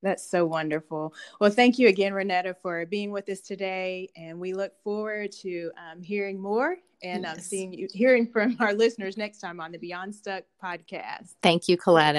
That's 0.01 0.27
so 0.27 0.45
wonderful. 0.45 1.13
Well, 1.39 1.49
thank 1.49 1.79
you 1.79 1.87
again, 1.87 2.11
Renetta, 2.11 2.55
for 2.61 2.85
being 2.85 3.11
with 3.11 3.29
us 3.29 3.39
today, 3.39 4.09
and 4.17 4.37
we 4.39 4.53
look 4.53 4.73
forward 4.83 5.31
to 5.43 5.71
um, 5.77 6.01
hearing 6.01 6.41
more 6.41 6.77
and 7.03 7.25
um, 7.25 7.31
yes. 7.31 7.37
um, 7.37 7.41
seeing 7.41 7.73
you, 7.73 7.87
hearing 7.93 8.27
from 8.27 8.57
our 8.59 8.73
listeners 8.73 9.15
next 9.17 9.39
time 9.39 9.61
on 9.61 9.71
the 9.71 9.77
Beyond 9.77 10.13
Stuck 10.13 10.43
podcast. 10.61 11.35
Thank 11.41 11.69
you, 11.69 11.77
Coletta. 11.77 12.15